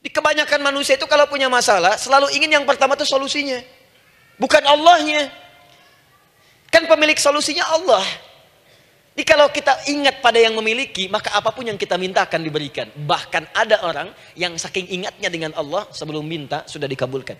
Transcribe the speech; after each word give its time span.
Di 0.00 0.08
kebanyakan 0.08 0.64
manusia 0.64 0.96
itu 0.96 1.04
kalau 1.04 1.28
punya 1.28 1.52
masalah, 1.52 2.00
selalu 2.00 2.32
ingin 2.32 2.60
yang 2.60 2.64
pertama 2.64 2.96
itu 2.96 3.04
solusinya. 3.04 3.60
Bukan 4.40 4.64
Allahnya. 4.64 5.28
Kan 6.72 6.88
pemilik 6.88 7.20
solusinya 7.20 7.68
Allah. 7.68 8.00
Jadi 9.12 9.28
kalau 9.28 9.52
kita 9.52 9.84
ingat 9.92 10.24
pada 10.24 10.40
yang 10.40 10.56
memiliki, 10.56 11.04
maka 11.12 11.36
apa 11.36 11.52
pun 11.52 11.68
yang 11.68 11.76
kita 11.76 12.00
minta 12.00 12.24
akan 12.24 12.40
diberikan. 12.40 12.88
Bahkan 12.96 13.52
ada 13.52 13.84
orang 13.84 14.08
yang 14.32 14.56
saking 14.56 14.88
ingatnya 14.88 15.28
dengan 15.28 15.52
Allah, 15.60 15.84
sebelum 15.92 16.24
minta 16.24 16.64
sudah 16.64 16.88
dikabulkan. 16.88 17.36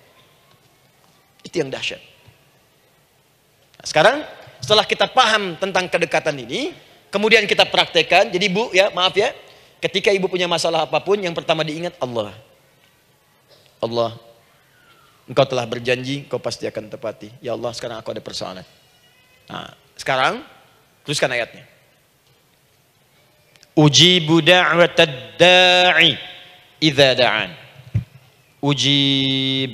Itu 1.40 1.64
yang 1.64 1.72
dahsyat. 1.72 2.02
Nah, 3.80 3.86
sekarang 3.88 4.16
setelah 4.61 4.84
kita 4.84 5.08
paham 5.08 5.56
tentang 5.56 5.88
kedekatan 5.88 6.36
ini, 6.45 6.77
kemudian 7.08 7.48
kita 7.48 7.64
praktekkan. 7.64 8.29
Jadi 8.29 8.52
bu 8.52 8.68
ya, 8.77 8.92
maaf 8.92 9.16
ya, 9.16 9.32
ketika 9.80 10.12
ibu 10.12 10.29
punya 10.29 10.45
masalah 10.45 10.84
apa 10.84 11.00
pun, 11.00 11.16
yang 11.16 11.32
pertama 11.32 11.64
diingat 11.64 11.96
Allah. 11.96 12.36
Allah, 13.80 14.12
engkau 15.25 15.48
telah 15.48 15.65
berjanji, 15.65 16.29
kau 16.29 16.37
pasti 16.37 16.69
akan 16.69 16.93
tepati. 16.93 17.33
Ya 17.41 17.57
Allah, 17.57 17.73
sekarang 17.73 17.97
aku 17.97 18.12
ada 18.12 18.20
persoalan. 18.20 18.66
Nah, 19.48 19.73
sekarang 19.97 20.45
teruskan 21.03 21.33
ayatnya. 21.33 21.65
Ujibu 23.73 24.45
da'watad 24.45 25.41
da'i 25.41 26.12
idza 26.84 27.16
da'an. 27.16 27.51
Ujib. 28.61 29.73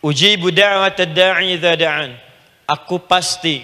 Ujibu 0.00 0.48
da'watad 0.48 1.12
da'i 1.12 1.60
idza 1.60 1.76
da'an. 1.76 2.16
Aku 2.64 3.04
pasti 3.04 3.60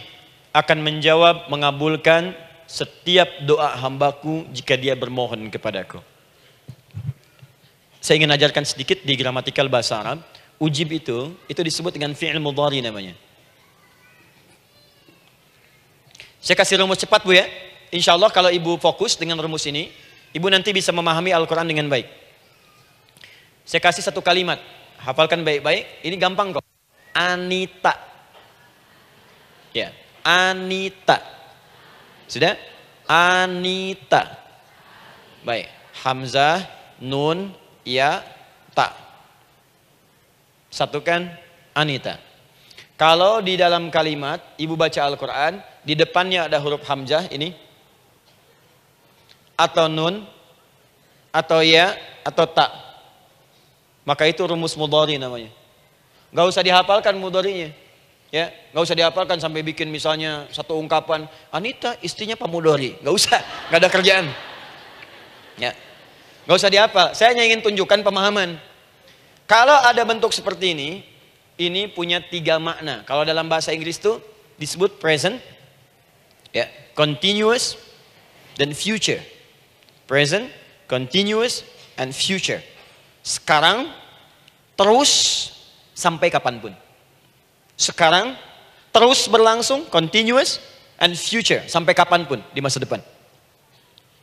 akan 0.53 0.79
menjawab 0.85 1.49
mengabulkan 1.49 2.37
setiap 2.73 3.29
doa 3.45 3.77
hambaku 3.77 4.49
jika 4.49 4.80
dia 4.80 4.97
bermohon 4.97 5.52
kepadaku. 5.52 6.01
Saya 8.01 8.16
ingin 8.16 8.33
ajarkan 8.33 8.65
sedikit 8.65 9.05
di 9.05 9.13
gramatikal 9.13 9.69
bahasa 9.69 10.01
Arab. 10.01 10.24
Ujib 10.57 10.88
itu, 10.88 11.37
itu 11.52 11.61
disebut 11.61 11.93
dengan 11.93 12.16
fi'il 12.16 12.41
mudhari 12.41 12.80
namanya. 12.80 13.13
Saya 16.41 16.57
kasih 16.57 16.80
rumus 16.80 16.96
cepat 16.96 17.21
Bu 17.23 17.37
ya. 17.37 17.45
Insya 17.93 18.16
Allah 18.16 18.33
kalau 18.33 18.49
Ibu 18.49 18.80
fokus 18.80 19.21
dengan 19.21 19.37
rumus 19.37 19.68
ini, 19.68 19.93
Ibu 20.33 20.49
nanti 20.49 20.73
bisa 20.73 20.96
memahami 20.96 21.29
Al-Quran 21.29 21.68
dengan 21.68 21.93
baik. 21.93 22.09
Saya 23.68 23.85
kasih 23.85 24.01
satu 24.01 24.24
kalimat. 24.24 24.57
Hafalkan 24.96 25.45
baik-baik. 25.45 26.01
Ini 26.09 26.16
gampang 26.16 26.57
kok. 26.57 26.65
Anita. 27.13 27.95
Ya, 29.77 29.93
Anita. 30.24 31.21
Sudah? 32.33 32.71
Anita. 33.07 34.39
Baik. 35.43 35.67
Hamzah, 36.03 36.67
nun, 36.99 37.55
ya, 37.87 38.23
ta. 38.75 38.95
Satukan 40.73 41.30
Anita. 41.75 42.19
Kalau 42.97 43.43
di 43.43 43.59
dalam 43.59 43.91
kalimat 43.91 44.39
ibu 44.57 44.79
baca 44.79 45.03
Al-Quran, 45.03 45.59
di 45.83 45.99
depannya 45.99 46.47
ada 46.47 46.63
huruf 46.63 46.87
Hamzah 46.87 47.27
ini, 47.35 47.51
atau 49.59 49.91
nun, 49.91 50.23
atau 51.35 51.61
ya, 51.63 51.99
atau 52.23 52.47
tak. 52.47 52.71
Maka 54.07 54.27
itu 54.27 54.43
rumus 54.47 54.75
mudhari 54.79 55.19
namanya. 55.19 55.51
Gak 56.30 56.47
usah 56.49 56.63
dihafalkan 56.63 57.19
mudharinya. 57.19 57.82
Ya, 58.33 58.49
nggak 58.73 58.85
usah 58.88 58.97
dihafalkan 58.97 59.37
sampai 59.37 59.61
bikin 59.61 59.93
misalnya 59.93 60.49
satu 60.49 60.80
ungkapan 60.80 61.29
Anita 61.52 62.01
istrinya 62.01 62.33
pamudori, 62.33 62.97
nggak 63.05 63.13
usah, 63.13 63.37
nggak 63.69 63.80
ada 63.85 63.91
kerjaan. 63.93 64.27
Ya, 65.61 65.77
nggak 66.49 66.56
usah 66.56 66.72
dihafal. 66.72 67.12
Saya 67.12 67.37
hanya 67.37 67.44
ingin 67.44 67.61
tunjukkan 67.61 68.00
pemahaman. 68.00 68.56
Kalau 69.45 69.77
ada 69.84 70.01
bentuk 70.09 70.33
seperti 70.33 70.73
ini, 70.73 71.05
ini 71.61 71.93
punya 71.93 72.25
tiga 72.25 72.56
makna. 72.56 73.05
Kalau 73.05 73.21
dalam 73.29 73.53
bahasa 73.53 73.69
Inggris 73.69 74.01
itu 74.01 74.17
disebut 74.56 74.97
present, 74.97 75.37
ya, 76.56 76.65
continuous, 76.97 77.77
dan 78.56 78.73
future. 78.73 79.21
Present, 80.09 80.49
continuous, 80.89 81.69
and 82.01 82.17
future. 82.17 82.65
Sekarang, 83.21 83.93
terus, 84.73 85.12
sampai 85.93 86.33
kapan 86.33 86.56
pun. 86.65 86.73
Sekarang, 87.82 88.38
terus 88.94 89.26
berlangsung, 89.26 89.91
continuous, 89.91 90.62
and 91.03 91.19
future. 91.19 91.66
Sampai 91.66 91.98
kapan 91.98 92.22
pun 92.22 92.38
di 92.54 92.62
masa 92.62 92.78
depan. 92.78 93.03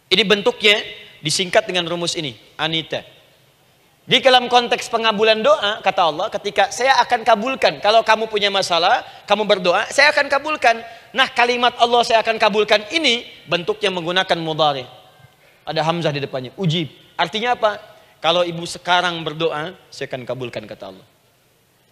Ini 0.07 0.23
bentuknya 0.23 0.79
disingkat 1.19 1.67
dengan 1.67 1.83
rumus 1.91 2.15
ini. 2.15 2.39
Anita. 2.55 3.03
Di 4.09 4.17
dalam 4.23 4.49
konteks 4.49 4.89
pengabulan 4.89 5.43
doa, 5.43 5.83
kata 5.85 6.01
Allah, 6.07 6.31
ketika 6.33 6.71
saya 6.73 6.97
akan 7.03 7.21
kabulkan. 7.21 7.77
Kalau 7.77 8.01
kamu 8.01 8.25
punya 8.25 8.49
masalah, 8.49 9.05
kamu 9.29 9.45
berdoa, 9.45 9.85
saya 9.91 10.09
akan 10.09 10.25
kabulkan. 10.31 10.81
Nah 11.13 11.29
kalimat 11.29 11.77
Allah 11.77 12.01
saya 12.01 12.23
akan 12.25 12.41
kabulkan 12.41 12.89
ini, 12.89 13.27
bentuknya 13.45 13.93
menggunakan 13.93 14.39
mudari. 14.41 14.87
Ada 15.61 15.85
hamzah 15.85 16.09
di 16.09 16.23
depannya, 16.23 16.49
ujib. 16.57 16.89
Artinya 17.13 17.53
apa? 17.53 17.77
Kalau 18.17 18.41
ibu 18.41 18.65
sekarang 18.65 19.21
berdoa, 19.21 19.77
saya 19.93 20.09
akan 20.09 20.25
kabulkan 20.25 20.65
kata 20.65 20.89
Allah. 20.89 21.05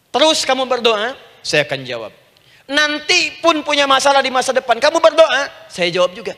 Terus 0.10 0.42
kamu 0.42 0.66
berdoa, 0.66 1.14
saya 1.42 1.66
akan 1.66 1.82
jawab. 1.84 2.14
Nanti 2.68 3.40
pun 3.40 3.64
punya 3.64 3.88
masalah 3.88 4.20
di 4.20 4.28
masa 4.28 4.52
depan, 4.52 4.76
kamu 4.76 5.00
berdoa, 5.00 5.48
saya 5.72 5.88
jawab 5.88 6.12
juga. 6.12 6.36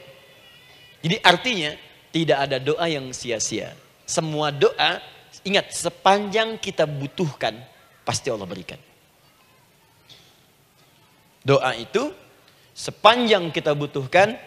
Jadi 1.02 1.18
artinya 1.26 1.74
tidak 2.14 2.38
ada 2.38 2.58
doa 2.62 2.86
yang 2.86 3.10
sia-sia. 3.10 3.74
Semua 4.06 4.54
doa, 4.54 5.02
ingat 5.42 5.74
sepanjang 5.74 6.62
kita 6.62 6.86
butuhkan, 6.86 7.58
pasti 8.06 8.30
Allah 8.30 8.46
berikan. 8.46 8.78
Doa 11.42 11.74
itu 11.74 12.14
sepanjang 12.78 13.50
kita 13.50 13.74
butuhkan, 13.74 14.38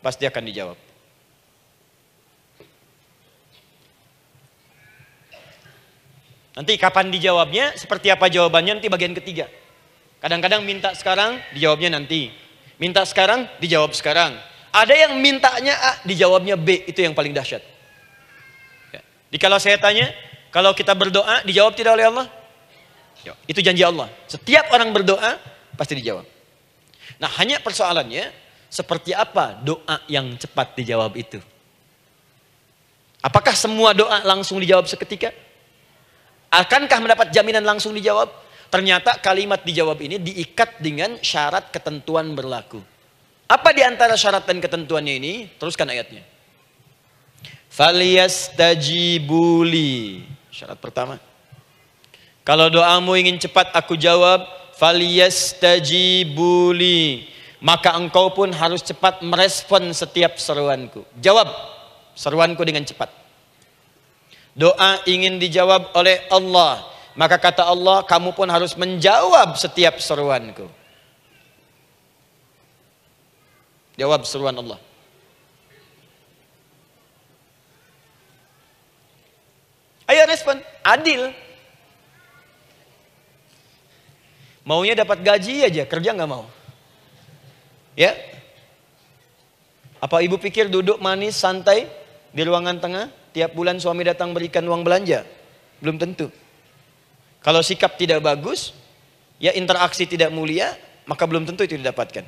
pasti 0.00 0.24
akan 0.24 0.44
dijawab. 0.48 0.78
Nanti 6.56 6.76
kapan 6.80 7.12
dijawabnya, 7.12 7.76
seperti 7.76 8.08
apa 8.08 8.28
jawabannya 8.32 8.80
nanti 8.80 8.88
bagian 8.88 9.12
ketiga. 9.16 9.48
Kadang-kadang 10.20 10.60
minta 10.62 10.92
sekarang, 10.92 11.40
dijawabnya 11.56 11.96
nanti. 11.96 12.28
Minta 12.76 13.04
sekarang, 13.08 13.48
dijawab 13.56 13.96
sekarang. 13.96 14.36
Ada 14.70 14.94
yang 15.08 15.18
mintanya 15.18 15.74
A, 15.74 15.92
dijawabnya 16.04 16.54
B, 16.60 16.84
itu 16.86 17.00
yang 17.00 17.16
paling 17.16 17.32
dahsyat. 17.32 17.64
Ya. 18.92 19.00
Kalau 19.40 19.56
saya 19.56 19.80
tanya, 19.80 20.12
kalau 20.52 20.76
kita 20.76 20.92
berdoa, 20.92 21.42
dijawab 21.42 21.72
tidak 21.74 21.96
oleh 21.96 22.06
Allah? 22.06 22.26
Ya, 23.24 23.32
itu 23.48 23.60
janji 23.64 23.80
Allah. 23.80 24.08
Setiap 24.28 24.68
orang 24.72 24.92
berdoa, 24.92 25.40
pasti 25.74 25.96
dijawab. 25.96 26.24
Nah 27.20 27.28
hanya 27.40 27.60
persoalannya, 27.60 28.32
seperti 28.70 29.12
apa 29.12 29.58
doa 29.60 30.00
yang 30.06 30.36
cepat 30.38 30.78
dijawab 30.78 31.16
itu? 31.18 31.42
Apakah 33.20 33.52
semua 33.52 33.92
doa 33.92 34.24
langsung 34.24 34.56
dijawab 34.56 34.88
seketika? 34.88 35.34
Akankah 36.48 36.98
mendapat 37.02 37.28
jaminan 37.30 37.62
langsung 37.62 37.92
dijawab? 37.92 38.32
Ternyata 38.70 39.18
kalimat 39.18 39.66
dijawab 39.66 39.98
ini 39.98 40.22
diikat 40.22 40.78
dengan 40.78 41.18
syarat 41.18 41.74
ketentuan 41.74 42.38
berlaku. 42.38 42.78
Apa 43.50 43.74
di 43.74 43.82
antara 43.82 44.14
syarat 44.14 44.46
dan 44.46 44.62
ketentuannya 44.62 45.18
ini? 45.18 45.50
Teruskan 45.58 45.90
ayatnya. 45.90 46.22
Faliyastajibuli. 47.66 50.22
Syarat 50.54 50.78
pertama. 50.78 51.18
Kalau 52.46 52.70
doamu 52.70 53.18
ingin 53.18 53.42
cepat 53.42 53.74
aku 53.74 53.98
jawab, 53.98 54.46
faliyastajibuli. 54.78 57.26
Maka 57.58 57.98
engkau 57.98 58.30
pun 58.32 58.54
harus 58.54 58.86
cepat 58.86 59.18
merespon 59.26 59.90
setiap 59.90 60.38
seruanku. 60.38 61.02
Jawab 61.18 61.50
seruanku 62.14 62.62
dengan 62.62 62.86
cepat. 62.86 63.10
Doa 64.54 65.02
ingin 65.10 65.42
dijawab 65.42 65.90
oleh 65.92 66.22
Allah. 66.30 66.86
Maka 67.18 67.36
kata 67.42 67.66
Allah, 67.66 68.06
kamu 68.06 68.34
pun 68.34 68.46
harus 68.46 68.78
menjawab 68.78 69.58
setiap 69.58 69.98
seruanku. 69.98 70.70
Jawab 73.98 74.24
seruan 74.24 74.54
Allah. 74.56 74.78
Ayo 80.10 80.26
respon, 80.26 80.58
adil. 80.82 81.30
Maunya 84.66 84.98
dapat 84.98 85.22
gaji 85.22 85.66
aja, 85.66 85.82
kerja 85.86 86.14
nggak 86.14 86.30
mau. 86.30 86.46
Ya? 87.98 88.14
Apa 90.00 90.24
ibu 90.24 90.40
pikir 90.40 90.72
duduk 90.72 90.98
manis, 91.02 91.36
santai 91.36 91.90
di 92.32 92.42
ruangan 92.46 92.78
tengah? 92.80 93.06
Tiap 93.30 93.54
bulan 93.54 93.78
suami 93.78 94.02
datang 94.02 94.34
berikan 94.34 94.66
uang 94.66 94.82
belanja? 94.82 95.22
Belum 95.78 96.00
tentu. 96.00 96.32
Kalau 97.40 97.64
sikap 97.64 97.96
tidak 97.96 98.20
bagus, 98.20 98.76
ya 99.40 99.56
interaksi 99.56 100.04
tidak 100.04 100.28
mulia, 100.28 100.76
maka 101.08 101.24
belum 101.24 101.48
tentu 101.48 101.64
itu 101.64 101.80
didapatkan. 101.80 102.22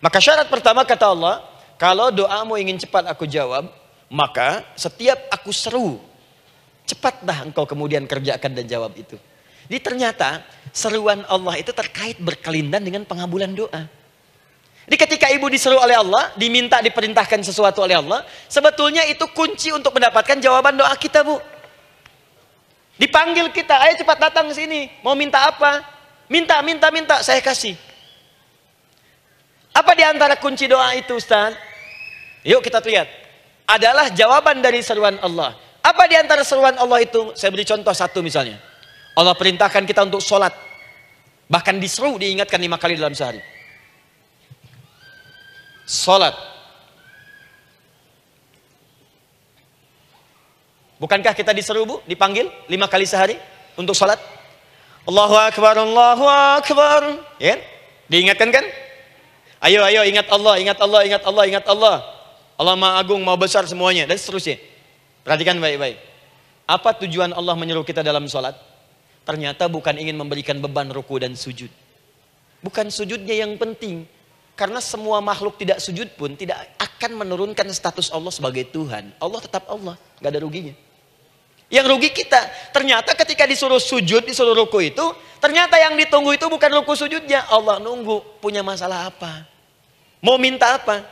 Maka 0.00 0.18
syarat 0.22 0.46
pertama 0.48 0.86
kata 0.86 1.10
Allah, 1.10 1.44
kalau 1.76 2.14
doamu 2.14 2.56
ingin 2.56 2.78
cepat 2.78 3.10
aku 3.10 3.26
jawab, 3.26 3.68
maka 4.08 4.64
setiap 4.78 5.18
aku 5.28 5.50
seru, 5.50 5.98
cepatlah 6.86 7.46
engkau 7.46 7.66
kemudian 7.66 8.06
kerjakan 8.06 8.54
dan 8.54 8.64
jawab 8.64 8.94
itu. 8.96 9.18
Jadi 9.70 9.78
ternyata 9.82 10.42
seruan 10.74 11.22
Allah 11.30 11.58
itu 11.58 11.70
terkait 11.70 12.18
berkelindan 12.18 12.82
dengan 12.82 13.06
pengabulan 13.06 13.54
doa. 13.54 13.86
Jadi 14.90 14.96
ketika 14.98 15.30
ibu 15.30 15.46
diseru 15.46 15.78
oleh 15.78 15.94
Allah, 15.94 16.34
diminta 16.34 16.82
diperintahkan 16.82 17.46
sesuatu 17.46 17.86
oleh 17.86 17.94
Allah, 17.94 18.26
sebetulnya 18.50 19.06
itu 19.06 19.22
kunci 19.30 19.70
untuk 19.70 19.94
mendapatkan 19.94 20.42
jawaban 20.42 20.74
doa 20.74 20.90
kita, 20.98 21.22
Bu. 21.22 21.38
Dipanggil 23.00 23.48
kita, 23.48 23.80
ayo 23.80 23.96
cepat 23.96 24.28
datang 24.28 24.52
ke 24.52 24.54
sini. 24.60 24.92
Mau 25.00 25.16
minta 25.16 25.48
apa? 25.48 25.80
Minta, 26.28 26.60
minta, 26.60 26.92
minta, 26.92 27.24
saya 27.24 27.40
kasih. 27.40 27.72
Apa 29.72 29.96
di 29.96 30.04
antara 30.04 30.36
kunci 30.36 30.68
doa 30.68 30.92
itu, 30.92 31.16
Ustaz? 31.16 31.56
Yuk 32.44 32.60
kita 32.60 32.84
lihat. 32.84 33.08
Adalah 33.64 34.12
jawaban 34.12 34.60
dari 34.60 34.84
seruan 34.84 35.16
Allah. 35.24 35.56
Apa 35.80 36.04
di 36.12 36.20
antara 36.20 36.44
seruan 36.44 36.76
Allah 36.76 37.00
itu? 37.00 37.32
Saya 37.32 37.48
beri 37.48 37.64
contoh 37.64 37.94
satu 37.96 38.20
misalnya. 38.20 38.60
Allah 39.16 39.32
perintahkan 39.32 39.88
kita 39.88 40.04
untuk 40.04 40.20
sholat. 40.20 40.52
Bahkan 41.48 41.80
diseru 41.80 42.20
diingatkan 42.20 42.60
lima 42.60 42.76
kali 42.76 43.00
dalam 43.00 43.16
sehari. 43.16 43.40
Sholat. 45.88 46.49
Bukankah 51.00 51.32
kita 51.32 51.56
diseru 51.56 51.88
bu, 51.88 51.96
dipanggil 52.04 52.52
lima 52.68 52.84
kali 52.84 53.08
sehari 53.08 53.40
untuk 53.72 53.96
sholat? 53.96 54.20
Allahu 55.08 55.32
Akbar, 55.32 55.80
Allahu 55.80 56.28
Akbar. 56.60 57.00
Ya, 57.40 57.56
diingatkan 58.12 58.52
kan? 58.52 58.64
Ayo, 59.64 59.80
ayo, 59.80 60.04
ingat 60.04 60.28
Allah, 60.28 60.60
ingat 60.60 60.76
Allah, 60.76 61.00
ingat 61.08 61.22
Allah, 61.24 61.44
ingat 61.48 61.64
Allah. 61.64 61.96
Allah 62.60 62.76
Maha 62.76 63.00
Agung, 63.00 63.24
Maha 63.24 63.40
Besar 63.40 63.64
semuanya, 63.64 64.04
dan 64.04 64.20
seterusnya. 64.20 64.60
Perhatikan 65.24 65.56
baik-baik. 65.56 65.96
Apa 66.68 66.92
tujuan 67.00 67.32
Allah 67.32 67.56
menyuruh 67.56 67.84
kita 67.84 68.04
dalam 68.04 68.28
sholat? 68.28 68.52
Ternyata 69.24 69.72
bukan 69.72 69.96
ingin 69.96 70.20
memberikan 70.20 70.60
beban 70.60 70.92
ruku 70.92 71.16
dan 71.16 71.32
sujud. 71.32 71.72
Bukan 72.60 72.92
sujudnya 72.92 73.40
yang 73.40 73.56
penting. 73.56 74.04
Karena 74.52 74.84
semua 74.84 75.24
makhluk 75.24 75.56
tidak 75.56 75.80
sujud 75.80 76.12
pun 76.20 76.36
tidak 76.36 76.60
akan 76.76 77.24
menurunkan 77.24 77.64
status 77.72 78.12
Allah 78.12 78.28
sebagai 78.28 78.68
Tuhan. 78.68 79.16
Allah 79.16 79.40
tetap 79.40 79.64
Allah, 79.72 79.96
gak 80.20 80.36
ada 80.36 80.44
ruginya. 80.44 80.76
Yang 81.70 81.86
rugi 81.86 82.10
kita, 82.10 82.50
ternyata 82.74 83.14
ketika 83.14 83.46
disuruh 83.46 83.78
sujud, 83.78 84.26
disuruh 84.26 84.58
ruku 84.58 84.90
itu, 84.90 85.06
ternyata 85.38 85.78
yang 85.78 85.94
ditunggu 85.94 86.34
itu 86.34 86.50
bukan 86.50 86.82
ruku 86.82 86.98
sujudnya. 86.98 87.46
Allah 87.46 87.78
nunggu, 87.78 88.42
punya 88.42 88.58
masalah 88.58 89.06
apa? 89.06 89.46
Mau 90.18 90.34
minta 90.34 90.74
apa? 90.74 91.06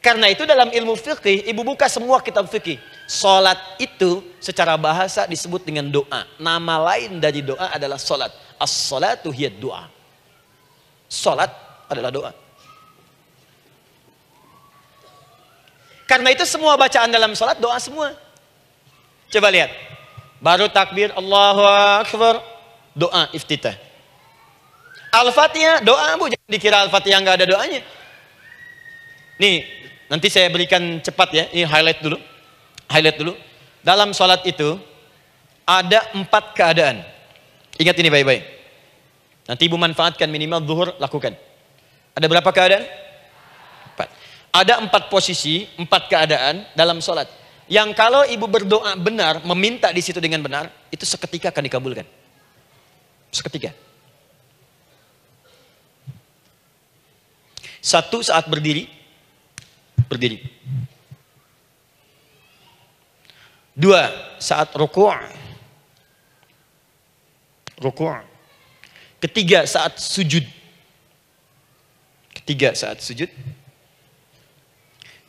Karena 0.00 0.32
itu 0.32 0.48
dalam 0.48 0.72
ilmu 0.72 0.96
fikih, 0.96 1.44
ibu 1.52 1.60
buka 1.60 1.84
semua 1.84 2.24
kitab 2.24 2.48
fikih. 2.48 2.80
Salat 3.04 3.60
itu 3.76 4.24
secara 4.40 4.72
bahasa 4.80 5.28
disebut 5.28 5.60
dengan 5.60 5.92
doa. 5.92 6.24
Nama 6.40 6.74
lain 6.80 7.20
dari 7.20 7.44
doa 7.44 7.68
adalah 7.68 8.00
salat. 8.00 8.32
As-salatu 8.56 9.28
hiya 9.28 9.52
doa. 9.52 9.84
Salat 11.04 11.52
adalah 11.92 12.08
doa. 12.08 12.32
Karena 16.08 16.32
itu 16.32 16.48
semua 16.48 16.80
bacaan 16.80 17.12
dalam 17.12 17.36
salat 17.36 17.60
doa 17.60 17.76
semua. 17.76 18.16
Coba 19.28 19.52
lihat. 19.52 19.89
Baru 20.40 20.66
takbir 20.72 21.12
Allahu 21.14 21.62
Akbar. 22.04 22.40
Doa 22.96 23.30
iftitah. 23.30 23.78
Al-Fatihah 25.14 25.84
doa 25.84 26.18
bu. 26.18 26.26
Jangan 26.32 26.50
dikira 26.50 26.76
Al-Fatihah 26.82 27.18
nggak 27.22 27.36
ada 27.38 27.46
doanya. 27.46 27.80
Nih, 29.38 29.64
nanti 30.10 30.26
saya 30.26 30.50
berikan 30.50 30.98
cepat 30.98 31.28
ya. 31.32 31.44
Ini 31.54 31.64
highlight 31.68 32.00
dulu 32.02 32.18
highlight 32.90 33.16
dulu. 33.22 33.32
Dalam 33.80 34.10
sholat 34.10 34.42
itu 34.44 34.76
ada 35.64 36.02
empat 36.12 36.52
keadaan. 36.58 37.06
Ingat 37.78 37.96
ini 37.96 38.10
baik-baik. 38.10 38.42
Nanti 39.46 39.62
ibu 39.70 39.78
manfaatkan 39.78 40.28
minimal 40.28 40.60
zuhur 40.66 40.88
lakukan. 40.98 41.32
Ada 42.12 42.26
berapa 42.26 42.50
keadaan? 42.50 42.84
Empat. 43.94 44.08
Ada 44.50 44.74
empat 44.82 45.02
posisi, 45.08 45.64
empat 45.78 46.10
keadaan 46.10 46.66
dalam 46.74 46.98
sholat. 46.98 47.30
Yang 47.70 47.94
kalau 47.94 48.26
ibu 48.26 48.50
berdoa 48.50 48.98
benar, 48.98 49.46
meminta 49.46 49.94
di 49.94 50.02
situ 50.02 50.18
dengan 50.18 50.42
benar, 50.42 50.74
itu 50.90 51.06
seketika 51.06 51.54
akan 51.54 51.70
dikabulkan. 51.70 52.06
Seketika. 53.30 53.70
Satu 57.78 58.26
saat 58.26 58.50
berdiri, 58.50 58.90
berdiri. 60.10 60.42
Dua, 63.78 64.10
saat 64.42 64.74
ruku' 64.74 65.14
ruku' 67.80 68.18
Ketiga, 69.22 69.62
saat 69.68 70.00
sujud. 70.00 70.42
Ketiga, 72.34 72.74
saat 72.74 72.98
sujud. 72.98 73.30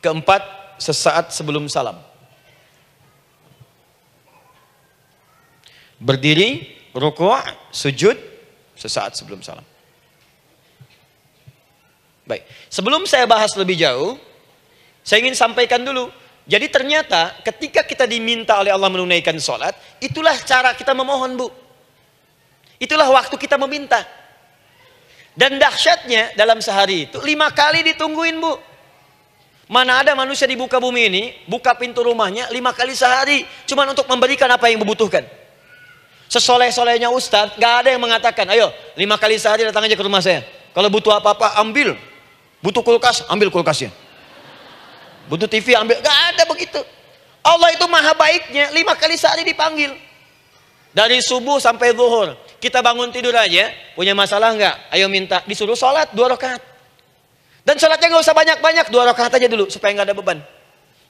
Keempat, 0.02 0.42
sesaat 0.82 1.30
sebelum 1.30 1.70
salam. 1.70 2.11
Berdiri, 6.02 6.66
ruku', 6.90 7.30
sujud, 7.70 8.18
sesaat 8.74 9.14
sebelum 9.14 9.38
salam. 9.38 9.62
Baik, 12.26 12.42
sebelum 12.66 13.06
saya 13.06 13.26
bahas 13.30 13.54
lebih 13.54 13.78
jauh, 13.78 14.18
saya 15.06 15.22
ingin 15.22 15.38
sampaikan 15.38 15.82
dulu 15.86 16.10
jadi 16.42 16.66
ternyata 16.66 17.38
ketika 17.46 17.86
kita 17.86 18.02
diminta 18.02 18.58
oleh 18.58 18.74
Allah 18.74 18.90
menunaikan 18.90 19.38
sholat, 19.38 19.78
itulah 20.02 20.34
cara 20.42 20.74
kita 20.74 20.90
memohon 20.90 21.38
bu. 21.38 21.48
Itulah 22.82 23.06
waktu 23.14 23.38
kita 23.38 23.54
meminta. 23.62 24.02
Dan 25.38 25.56
dahsyatnya 25.56 26.34
dalam 26.34 26.58
sehari 26.58 27.08
itu 27.08 27.22
lima 27.22 27.54
kali 27.54 27.86
ditungguin 27.94 28.42
bu. 28.42 28.58
Mana 29.70 30.02
ada 30.02 30.12
manusia 30.18 30.44
di 30.44 30.58
buka 30.58 30.82
bumi 30.82 31.02
ini 31.08 31.22
buka 31.48 31.78
pintu 31.78 32.04
rumahnya 32.04 32.50
lima 32.52 32.74
kali 32.74 32.92
sehari 32.92 33.46
cuma 33.64 33.86
untuk 33.86 34.04
memberikan 34.10 34.50
apa 34.50 34.66
yang 34.68 34.82
dibutuhkan. 34.82 35.24
Sesoleh-solehnya 36.32 37.12
Ustadz, 37.12 37.60
gak 37.60 37.84
ada 37.84 37.92
yang 37.92 38.00
mengatakan, 38.00 38.48
ayo 38.56 38.72
lima 38.96 39.20
kali 39.20 39.36
sehari 39.36 39.68
datang 39.68 39.84
aja 39.84 39.92
ke 39.92 40.00
rumah 40.00 40.24
saya. 40.24 40.40
Kalau 40.72 40.88
butuh 40.88 41.12
apa-apa 41.12 41.60
ambil. 41.60 41.92
Butuh 42.64 42.80
kulkas, 42.80 43.28
ambil 43.28 43.52
kulkasnya. 43.52 43.92
Butuh 45.28 45.44
TV 45.44 45.76
ambil. 45.76 46.00
Gak 46.00 46.18
ada 46.32 46.48
begitu. 46.48 46.80
Allah 47.44 47.76
itu 47.76 47.84
maha 47.84 48.16
baiknya. 48.16 48.72
Lima 48.72 48.96
kali 48.96 49.20
sehari 49.20 49.44
dipanggil. 49.44 49.92
Dari 50.96 51.20
subuh 51.20 51.60
sampai 51.60 51.92
zuhur. 51.92 52.32
Kita 52.56 52.80
bangun 52.80 53.12
tidur 53.12 53.36
aja. 53.36 53.68
Punya 53.92 54.16
masalah 54.16 54.56
nggak? 54.56 54.94
Ayo 54.94 55.12
minta. 55.12 55.44
Disuruh 55.44 55.76
sholat 55.76 56.16
dua 56.16 56.32
rakaat. 56.32 56.64
Dan 57.60 57.76
sholatnya 57.76 58.08
nggak 58.08 58.24
usah 58.24 58.32
banyak-banyak. 58.32 58.86
Dua 58.88 59.04
rakaat 59.10 59.36
aja 59.36 59.46
dulu. 59.50 59.68
Supaya 59.68 59.92
nggak 59.92 60.08
ada 60.08 60.16
beban. 60.16 60.38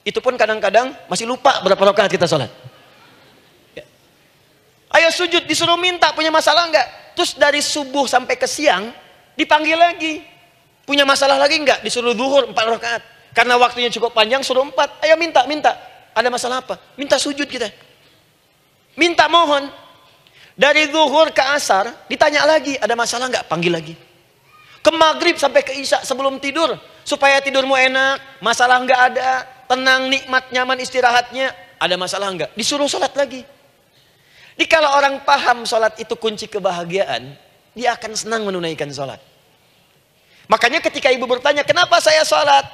Itu 0.03 0.19
pun 0.19 0.35
kadang-kadang 0.35 0.91
masih 1.07 1.29
lupa 1.29 1.63
berapa 1.63 1.79
rakaat 1.79 2.11
kita 2.11 2.27
sholat. 2.27 2.72
Ayo 4.93 5.09
sujud. 5.09 5.43
Disuruh 5.49 5.75
minta. 5.75 6.13
Punya 6.13 6.29
masalah 6.29 6.69
nggak? 6.69 7.17
Terus 7.17 7.33
dari 7.37 7.59
subuh 7.59 8.05
sampai 8.05 8.37
ke 8.37 8.45
siang. 8.45 8.93
Dipanggil 9.33 9.77
lagi. 9.77 10.21
Punya 10.85 11.03
masalah 11.03 11.41
lagi 11.41 11.57
nggak? 11.57 11.81
Disuruh 11.81 12.13
zuhur 12.13 12.53
empat 12.53 12.65
rakaat. 12.77 13.01
Karena 13.33 13.57
waktunya 13.57 13.89
cukup 13.89 14.13
panjang 14.13 14.45
suruh 14.45 14.61
empat. 14.61 15.01
Ayo 15.01 15.17
minta, 15.17 15.43
minta. 15.49 15.73
Ada 16.13 16.29
masalah 16.29 16.61
apa? 16.61 16.77
Minta 16.93 17.17
sujud 17.17 17.49
kita. 17.49 17.67
Minta 18.93 19.25
mohon. 19.25 19.65
Dari 20.53 20.85
zuhur 20.93 21.33
ke 21.33 21.41
asar 21.41 22.05
ditanya 22.05 22.45
lagi, 22.45 22.77
ada 22.77 22.93
masalah 22.93 23.25
nggak? 23.25 23.49
Panggil 23.49 23.73
lagi. 23.73 23.97
Ke 24.85 24.93
maghrib 24.93 25.33
sampai 25.33 25.65
ke 25.65 25.73
isya 25.73 26.05
sebelum 26.05 26.37
tidur. 26.37 26.77
Supaya 27.01 27.41
tidurmu 27.41 27.73
enak, 27.73 28.39
masalah 28.39 28.79
nggak 28.85 29.01
ada, 29.11 29.29
tenang, 29.65 30.13
nikmat, 30.13 30.53
nyaman 30.53 30.77
istirahatnya. 30.77 31.49
Ada 31.81 31.97
masalah 31.97 32.29
nggak? 32.29 32.53
Disuruh 32.53 32.85
sholat 32.85 33.17
lagi. 33.17 33.41
Jadi 34.53 34.65
kalau 34.69 34.89
orang 34.93 35.21
paham 35.25 35.65
sholat 35.65 35.97
itu 35.97 36.13
kunci 36.13 36.45
kebahagiaan, 36.45 37.33
dia 37.73 37.97
akan 37.97 38.11
senang 38.13 38.45
menunaikan 38.45 38.89
sholat. 38.93 39.17
Makanya 40.45 40.83
ketika 40.83 41.09
ibu 41.09 41.25
bertanya, 41.25 41.65
kenapa 41.65 41.97
saya 41.97 42.21
sholat? 42.21 42.67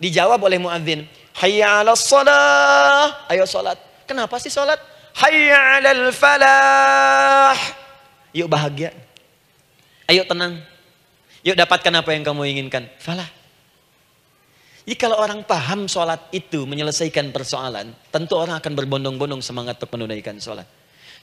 Dijawab 0.00 0.40
oleh 0.40 0.56
muadzin, 0.56 1.04
"Hayya 1.36 1.84
'alas 1.84 2.08
shalah." 2.08 3.28
Ayo 3.28 3.44
salat. 3.44 3.76
Kenapa 4.08 4.40
sih 4.40 4.48
salat? 4.48 4.80
Hayya 5.12 5.76
'alal 5.76 6.08
falah. 6.16 7.52
Yuk 8.32 8.48
bahagia. 8.48 8.96
Ayo 10.08 10.24
tenang. 10.24 10.56
Yuk 11.44 11.52
dapatkan 11.52 11.92
apa 12.00 12.10
yang 12.16 12.24
kamu 12.24 12.48
inginkan. 12.48 12.88
Falah. 12.96 13.28
Jadi 14.88 14.96
kalau 14.96 15.20
orang 15.22 15.44
paham 15.46 15.86
sholat 15.86 16.18
itu 16.34 16.66
menyelesaikan 16.66 17.30
persoalan, 17.30 17.94
tentu 18.10 18.34
orang 18.34 18.58
akan 18.58 18.72
berbondong-bondong 18.74 19.38
semangat 19.44 19.78
untuk 19.78 19.94
menunaikan 19.94 20.40
sholat. 20.40 20.66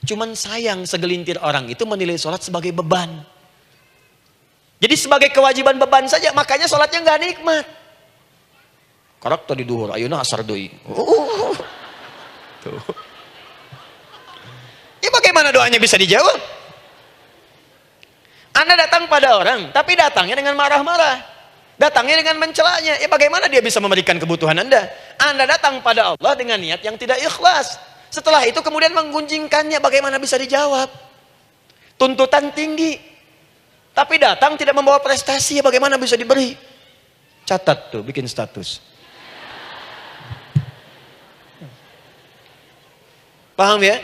Cuman 0.06 0.36
sayang 0.38 0.86
segelintir 0.86 1.42
orang 1.42 1.66
itu 1.66 1.82
menilai 1.82 2.14
sholat 2.14 2.38
sebagai 2.42 2.70
beban. 2.70 3.24
Jadi 4.78 4.94
sebagai 4.94 5.34
kewajiban 5.34 5.74
beban 5.74 6.06
saja, 6.06 6.30
makanya 6.30 6.70
sholatnya 6.70 7.02
nggak 7.02 7.18
nikmat. 7.18 7.66
Karak 9.18 9.50
tadi 9.50 9.66
duhur, 9.66 9.90
ayo 9.98 10.06
asar 10.14 10.46
doi. 10.46 10.70
Tuh. 12.62 12.78
Ya 15.02 15.10
bagaimana 15.10 15.50
doanya 15.50 15.82
bisa 15.82 15.98
dijawab? 15.98 16.38
Anda 18.54 18.74
datang 18.74 19.06
pada 19.10 19.38
orang, 19.38 19.70
tapi 19.74 19.98
datangnya 19.98 20.38
dengan 20.38 20.54
marah-marah. 20.54 21.38
Datangnya 21.78 22.18
dengan 22.18 22.42
mencelanya. 22.42 22.98
Ya 22.98 23.06
bagaimana 23.06 23.46
dia 23.46 23.62
bisa 23.62 23.78
memberikan 23.78 24.18
kebutuhan 24.18 24.58
Anda? 24.58 24.90
Anda 25.14 25.46
datang 25.46 25.78
pada 25.78 26.10
Allah 26.10 26.34
dengan 26.34 26.58
niat 26.58 26.82
yang 26.82 26.98
tidak 26.98 27.22
ikhlas. 27.22 27.78
Setelah 28.08 28.48
itu 28.48 28.60
kemudian 28.64 28.92
menggunjingkannya, 28.96 29.78
bagaimana 29.84 30.16
bisa 30.16 30.40
dijawab? 30.40 30.88
Tuntutan 32.00 32.52
tinggi. 32.56 32.96
Tapi 33.92 34.14
datang 34.16 34.54
tidak 34.54 34.78
membawa 34.78 35.02
prestasi, 35.02 35.60
bagaimana 35.60 35.98
bisa 35.98 36.14
diberi? 36.14 36.54
Catat 37.44 37.92
tuh, 37.92 38.00
bikin 38.04 38.24
status. 38.24 38.80
Paham 43.58 43.82
ya? 43.82 43.98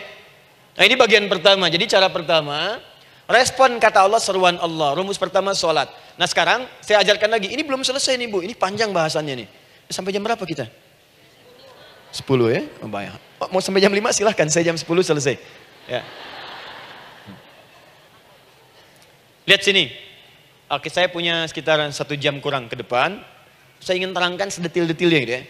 Nah 0.75 0.83
ini 0.83 0.99
bagian 0.99 1.31
pertama. 1.31 1.71
Jadi 1.71 1.87
cara 1.87 2.11
pertama, 2.11 2.83
respon 3.31 3.79
kata 3.79 4.03
Allah 4.03 4.19
seruan 4.19 4.59
Allah. 4.59 4.99
Rumus 4.99 5.15
pertama 5.15 5.55
sholat. 5.55 5.87
Nah 6.19 6.27
sekarang 6.27 6.67
saya 6.83 7.07
ajarkan 7.07 7.31
lagi. 7.31 7.55
Ini 7.55 7.63
belum 7.63 7.87
selesai 7.87 8.19
nih 8.19 8.27
bu. 8.27 8.43
Ini 8.43 8.59
panjang 8.59 8.91
bahasannya 8.91 9.47
nih. 9.47 9.49
Sampai 9.95 10.11
jam 10.11 10.27
berapa 10.27 10.43
kita? 10.43 10.67
10 12.14 12.54
ya? 12.54 12.62
Oh, 12.78 12.87
banyak. 12.87 13.18
Oh, 13.42 13.50
mau 13.50 13.59
sampai 13.59 13.83
jam 13.83 13.90
5 13.90 13.99
silahkan. 14.14 14.47
Saya 14.47 14.71
jam 14.71 14.78
10 14.78 14.87
selesai. 14.87 15.35
Ya. 15.90 16.06
Lihat 19.50 19.61
sini. 19.66 19.90
Oke 20.71 20.88
saya 20.88 21.12
punya 21.12 21.44
sekitar 21.44 21.76
satu 21.92 22.16
jam 22.16 22.38
kurang 22.40 22.71
ke 22.71 22.78
depan. 22.78 23.21
Saya 23.83 24.00
ingin 24.00 24.16
terangkan 24.16 24.49
sedetil-detilnya 24.49 25.18
gitu 25.26 25.35
ya. 25.37 25.42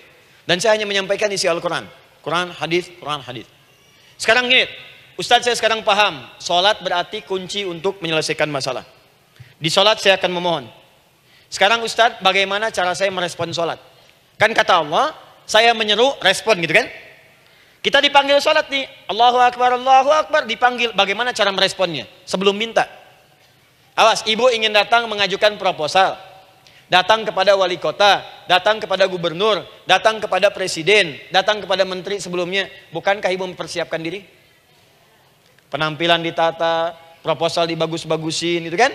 Dan 0.48 0.58
saya 0.58 0.74
hanya 0.74 0.88
menyampaikan 0.88 1.30
isi 1.30 1.46
Al-Quran. 1.46 1.86
Quran, 2.24 2.50
hadis, 2.50 2.90
Quran, 2.98 3.20
hadis. 3.22 3.46
Sekarang 4.16 4.48
gini, 4.48 4.66
Ustadz 5.14 5.46
saya 5.46 5.54
sekarang 5.54 5.86
paham, 5.86 6.26
sholat 6.42 6.82
berarti 6.82 7.22
kunci 7.22 7.62
untuk 7.62 8.02
menyelesaikan 8.02 8.50
masalah. 8.50 8.82
Di 9.60 9.70
sholat 9.70 10.02
saya 10.02 10.18
akan 10.18 10.30
memohon. 10.32 10.64
Sekarang 11.46 11.84
Ustadz, 11.86 12.18
bagaimana 12.18 12.74
cara 12.74 12.96
saya 12.98 13.14
merespon 13.14 13.54
sholat? 13.54 13.78
Kan 14.34 14.50
kata 14.50 14.82
Allah, 14.82 15.14
saya 15.44 15.76
menyeru, 15.76 16.12
respon 16.24 16.60
gitu 16.64 16.72
kan? 16.76 16.88
Kita 17.84 18.00
dipanggil 18.00 18.40
sholat 18.40 18.72
nih, 18.72 18.88
Allahu 19.12 19.36
Akbar, 19.36 19.76
Allahu 19.76 20.08
Akbar, 20.08 20.48
dipanggil. 20.48 20.96
Bagaimana 20.96 21.36
cara 21.36 21.52
meresponnya? 21.52 22.08
Sebelum 22.24 22.56
minta. 22.56 22.88
Awas, 23.92 24.24
ibu 24.24 24.48
ingin 24.48 24.72
datang 24.72 25.04
mengajukan 25.04 25.60
proposal. 25.60 26.16
Datang 26.88 27.28
kepada 27.28 27.52
wali 27.56 27.76
kota, 27.76 28.24
datang 28.48 28.80
kepada 28.80 29.04
gubernur, 29.04 29.64
datang 29.84 30.16
kepada 30.16 30.48
presiden, 30.48 31.16
datang 31.28 31.60
kepada 31.60 31.84
menteri 31.84 32.20
sebelumnya. 32.20 32.68
Bukankah 32.92 33.28
ibu 33.32 33.44
mempersiapkan 33.44 34.00
diri? 34.00 34.24
Penampilan 35.68 36.24
ditata, 36.24 36.96
proposal 37.20 37.68
dibagus-bagusin 37.68 38.64
itu 38.64 38.76
kan. 38.76 38.92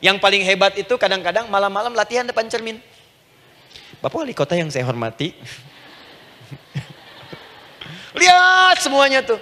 Yang 0.00 0.20
paling 0.20 0.44
hebat 0.44 0.76
itu 0.76 0.96
kadang-kadang 1.00 1.48
malam-malam 1.48 1.92
latihan 1.96 2.24
depan 2.24 2.48
cermin. 2.48 2.80
Bapak 4.00 4.22
wali 4.22 4.34
kota 4.36 4.56
yang 4.56 4.68
saya 4.68 4.84
hormati. 4.84 5.32
Lihat 8.20 8.76
semuanya 8.80 9.24
tuh. 9.24 9.40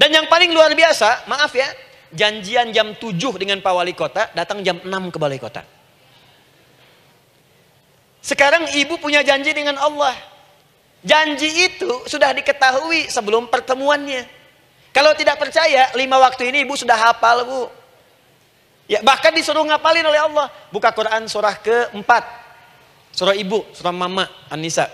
Dan 0.00 0.16
yang 0.16 0.26
paling 0.32 0.52
luar 0.52 0.72
biasa, 0.72 1.28
maaf 1.28 1.52
ya, 1.52 1.68
janjian 2.16 2.72
jam 2.72 2.96
7 2.96 3.12
dengan 3.36 3.60
Pak 3.60 3.72
Wali 3.76 3.92
Kota, 3.92 4.32
datang 4.32 4.64
jam 4.64 4.80
6 4.80 4.88
ke 5.12 5.18
Balai 5.20 5.36
Kota. 5.36 5.60
Sekarang 8.24 8.64
ibu 8.72 8.96
punya 8.96 9.20
janji 9.20 9.52
dengan 9.52 9.76
Allah. 9.76 10.16
Janji 11.00 11.68
itu 11.68 11.88
sudah 12.04 12.32
diketahui 12.36 13.08
sebelum 13.08 13.48
pertemuannya. 13.48 14.28
Kalau 14.92 15.16
tidak 15.16 15.40
percaya, 15.40 15.88
lima 15.96 16.20
waktu 16.20 16.52
ini 16.52 16.68
ibu 16.68 16.76
sudah 16.76 16.96
hafal 16.96 17.48
bu. 17.48 17.62
Ya, 18.90 19.00
bahkan 19.00 19.32
disuruh 19.32 19.64
ngapalin 19.64 20.04
oleh 20.04 20.20
Allah. 20.20 20.52
Buka 20.68 20.92
Quran 20.92 21.24
surah 21.30 21.56
keempat. 21.62 22.24
Surah 23.15 23.35
ibu, 23.37 23.63
surah 23.71 23.95
mama, 23.95 24.27
An-Nisa. 24.51 24.91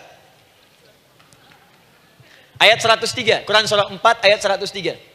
Ayat 2.62 2.77
103, 2.77 3.41
Quran 3.48 3.65
surah 3.65 3.89
4 3.89 3.98
ayat 4.27 4.39
103. 4.39 5.12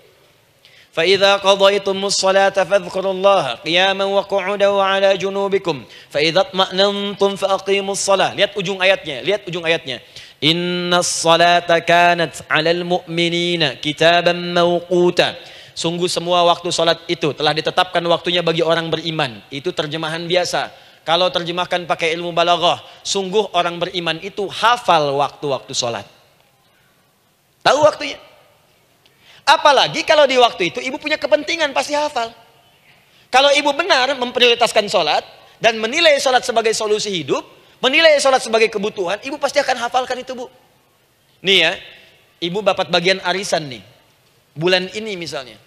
فإذا 0.97 1.45
قضيتم 1.45 1.93
الصلاة 1.93 2.57
فاذكروا 2.57 3.13
الله 3.13 3.45
قياما 3.69 4.05
وقعودا 4.05 4.69
وعلى 4.69 5.21
جنوبكم 5.21 5.77
فإذا 6.09 6.41
اطمأننتم 6.41 7.31
فأقيموا 7.37 7.93
الصلاة 7.93 8.33
lihat 8.33 8.57
ujung 8.57 8.81
ayatnya 8.81 9.21
lihat 9.21 9.45
ujung 9.45 9.61
ayatnya 9.61 10.01
Inna 10.41 11.05
salata 11.05 11.77
kanat 11.85 12.41
alal 12.49 12.81
mu'minina 12.81 13.77
kitaban 13.77 14.57
mawquta 14.57 15.37
Sungguh 15.77 16.09
semua 16.09 16.41
waktu 16.49 16.73
salat 16.73 17.05
itu 17.05 17.37
telah 17.37 17.53
ditetapkan 17.53 18.01
waktunya 18.09 18.41
bagi 18.41 18.65
orang 18.65 18.89
beriman. 18.89 19.45
Itu 19.53 19.77
terjemahan 19.77 20.25
biasa. 20.25 20.73
kalau 21.02 21.34
terjemahkan 21.34 21.90
pakai 21.90 22.14
ilmu 22.14 22.30
balaghah, 22.30 22.78
sungguh 23.02 23.58
orang 23.58 23.82
beriman 23.82 24.22
itu 24.22 24.46
hafal 24.46 25.18
waktu-waktu 25.18 25.74
salat. 25.74 26.06
Tahu 27.66 27.80
waktunya? 27.82 28.22
Apalagi 29.42 30.06
kalau 30.06 30.30
di 30.30 30.38
waktu 30.38 30.70
itu 30.70 30.80
ibu 30.82 31.02
punya 31.02 31.18
kepentingan 31.18 31.74
pasti 31.74 31.98
hafal. 31.98 32.30
Kalau 33.34 33.50
ibu 33.56 33.74
benar 33.74 34.14
memprioritaskan 34.14 34.86
sholat 34.92 35.26
dan 35.58 35.82
menilai 35.82 36.22
sholat 36.22 36.46
sebagai 36.46 36.76
solusi 36.78 37.10
hidup, 37.10 37.42
menilai 37.82 38.22
sholat 38.22 38.44
sebagai 38.44 38.70
kebutuhan, 38.70 39.18
ibu 39.26 39.42
pasti 39.42 39.58
akan 39.58 39.82
hafalkan 39.82 40.22
itu 40.22 40.38
bu. 40.38 40.46
Nih 41.42 41.66
ya, 41.66 41.72
ibu 42.44 42.62
dapat 42.62 42.94
bagian 42.94 43.18
arisan 43.26 43.66
nih. 43.66 43.82
Bulan 44.54 44.92
ini 44.94 45.18
misalnya. 45.18 45.58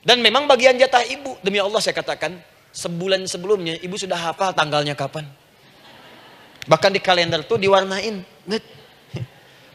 Dan 0.00 0.24
memang 0.24 0.48
bagian 0.48 0.78
jatah 0.80 1.04
ibu, 1.04 1.36
demi 1.44 1.60
Allah 1.60 1.82
saya 1.84 1.92
katakan, 1.92 2.40
sebulan 2.70 3.26
sebelumnya 3.26 3.78
ibu 3.82 3.94
sudah 3.98 4.16
hafal 4.16 4.54
tanggalnya 4.54 4.94
kapan. 4.94 5.26
Bahkan 6.66 6.90
di 6.94 7.00
kalender 7.02 7.42
tuh 7.42 7.58
diwarnain. 7.58 8.22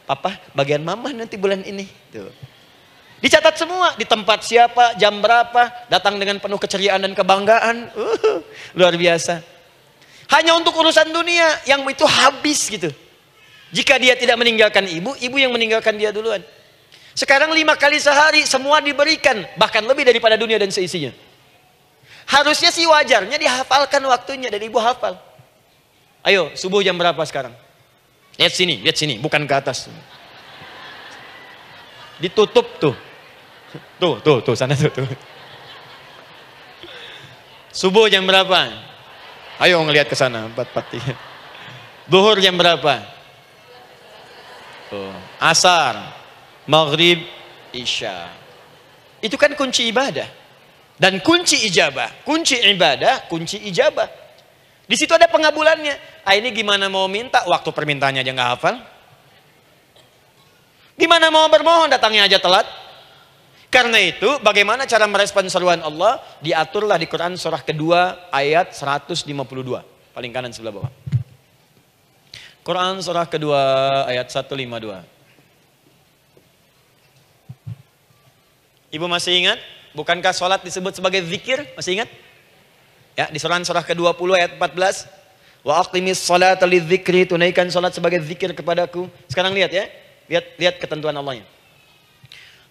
Papa, 0.05 0.37
bagian 0.53 0.85
mama 0.85 1.09
nanti 1.09 1.33
bulan 1.33 1.65
ini. 1.65 1.89
Tuh. 2.13 2.29
Dicatat 3.25 3.57
semua 3.57 3.97
di 3.97 4.05
tempat 4.05 4.45
siapa, 4.45 4.93
jam 5.01 5.17
berapa, 5.17 5.89
datang 5.89 6.21
dengan 6.21 6.37
penuh 6.37 6.61
keceriaan 6.61 7.01
dan 7.01 7.17
kebanggaan. 7.17 7.89
Uh, 7.97 8.37
luar 8.77 8.93
biasa. 8.93 9.41
Hanya 10.29 10.53
untuk 10.53 10.77
urusan 10.77 11.09
dunia 11.09 11.57
yang 11.65 11.81
itu 11.89 12.05
habis 12.05 12.69
gitu. 12.69 12.93
Jika 13.73 13.97
dia 13.97 14.13
tidak 14.13 14.37
meninggalkan 14.37 14.85
ibu, 14.85 15.17
ibu 15.17 15.35
yang 15.41 15.49
meninggalkan 15.49 15.97
dia 15.97 16.13
duluan. 16.13 16.45
Sekarang 17.17 17.49
lima 17.55 17.73
kali 17.73 17.97
sehari 17.97 18.45
semua 18.45 18.77
diberikan, 18.77 19.41
bahkan 19.57 19.81
lebih 19.81 20.05
daripada 20.05 20.37
dunia 20.37 20.61
dan 20.61 20.69
seisinya. 20.69 21.09
Harusnya 22.25 22.73
sih 22.73 22.89
wajarnya 22.89 23.37
dihafalkan 23.37 24.01
waktunya 24.09 24.49
dan 24.49 24.61
ibu 24.61 24.81
hafal. 24.81 25.17
Ayo, 26.25 26.49
subuh 26.57 26.81
jam 26.81 26.97
berapa 26.97 27.21
sekarang? 27.21 27.53
Lihat 28.35 28.53
sini, 28.53 28.81
lihat 28.81 28.97
sini, 28.97 29.21
bukan 29.21 29.45
ke 29.45 29.53
atas. 29.53 29.87
Ditutup 32.17 32.65
tuh. 32.81 32.95
Tuh, 34.01 34.17
tuh, 34.25 34.41
tuh, 34.41 34.55
sana 34.57 34.73
tuh, 34.73 34.89
tuh. 34.89 35.05
Subuh 37.75 38.07
jam 38.09 38.25
berapa? 38.25 38.71
Ayo 39.59 39.79
ngelihat 39.83 40.07
ke 40.07 40.15
sana, 40.15 40.47
empat 40.49 40.71
empat 40.71 40.85
tiga. 40.91 41.13
Duhur 42.09 42.41
jam 42.41 42.55
berapa? 42.57 43.03
Tuh. 44.89 45.13
Asar, 45.37 46.15
maghrib, 46.65 47.21
isya. 47.75 48.31
Itu 49.19 49.35
kan 49.35 49.53
kunci 49.53 49.91
ibadah. 49.91 50.44
Dan 50.95 51.19
kunci 51.19 51.67
ijabah, 51.67 52.23
kunci 52.23 52.55
ibadah, 52.55 53.27
kunci 53.27 53.59
ijabah. 53.67 54.07
Di 54.85 54.95
situ 54.95 55.11
ada 55.11 55.27
pengabulannya. 55.27 56.23
Ah 56.23 56.39
ini 56.39 56.55
gimana 56.55 56.87
mau 56.87 57.09
minta, 57.11 57.43
waktu 57.43 57.69
permintaannya 57.73 58.23
aja 58.23 58.31
nggak 58.31 58.49
hafal. 58.55 58.75
Gimana 60.95 61.27
mau 61.27 61.51
bermohon, 61.51 61.91
datangnya 61.91 62.23
aja 62.31 62.39
telat. 62.39 62.63
Karena 63.67 63.99
itu 63.99 64.39
bagaimana 64.39 64.87
cara 64.87 65.03
merespon 65.03 65.43
seruan 65.51 65.83
Allah 65.83 66.23
diaturlah 66.39 66.95
di 66.95 67.11
Quran 67.11 67.35
surah 67.35 67.59
kedua 67.59 68.31
ayat 68.31 68.71
152. 68.71 69.27
Paling 70.15 70.31
kanan 70.31 70.55
sebelah 70.55 70.79
bawah. 70.79 70.91
Quran 72.63 73.03
surah 73.03 73.27
kedua 73.27 73.59
ayat 74.07 74.31
152. 74.31 75.03
Ibu 78.95 79.05
masih 79.11 79.43
ingat? 79.43 79.59
Bukankah 79.95 80.35
sholat 80.35 80.59
disebut 80.61 80.99
sebagai 80.99 81.23
zikir? 81.23 81.63
Masih 81.79 81.97
ingat? 81.97 82.11
Ya, 83.15 83.31
di 83.31 83.39
surah 83.39 83.63
surah 83.63 83.83
ke-20 83.87 84.29
ayat 84.35 84.51
14. 84.59 85.07
Wa 85.65 85.81
aqimis 85.81 86.21
salat 86.21 86.61
lidzikri, 86.61 87.25
tunaikan 87.25 87.65
salat 87.73 87.95
sebagai 87.95 88.21
zikir 88.21 88.53
kepadaku. 88.53 89.09
Sekarang 89.31 89.55
lihat 89.55 89.71
ya. 89.73 89.87
Lihat 90.29 90.45
lihat 90.61 90.75
ketentuan 90.77 91.15
Allahnya. 91.15 91.47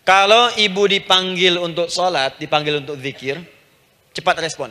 Kalau 0.05 0.53
ibu 0.55 0.85
dipanggil 0.85 1.57
untuk 1.57 1.89
sholat, 1.89 2.37
dipanggil 2.37 2.85
untuk 2.85 3.01
zikir, 3.01 3.41
cepat 4.13 4.37
respon. 4.45 4.71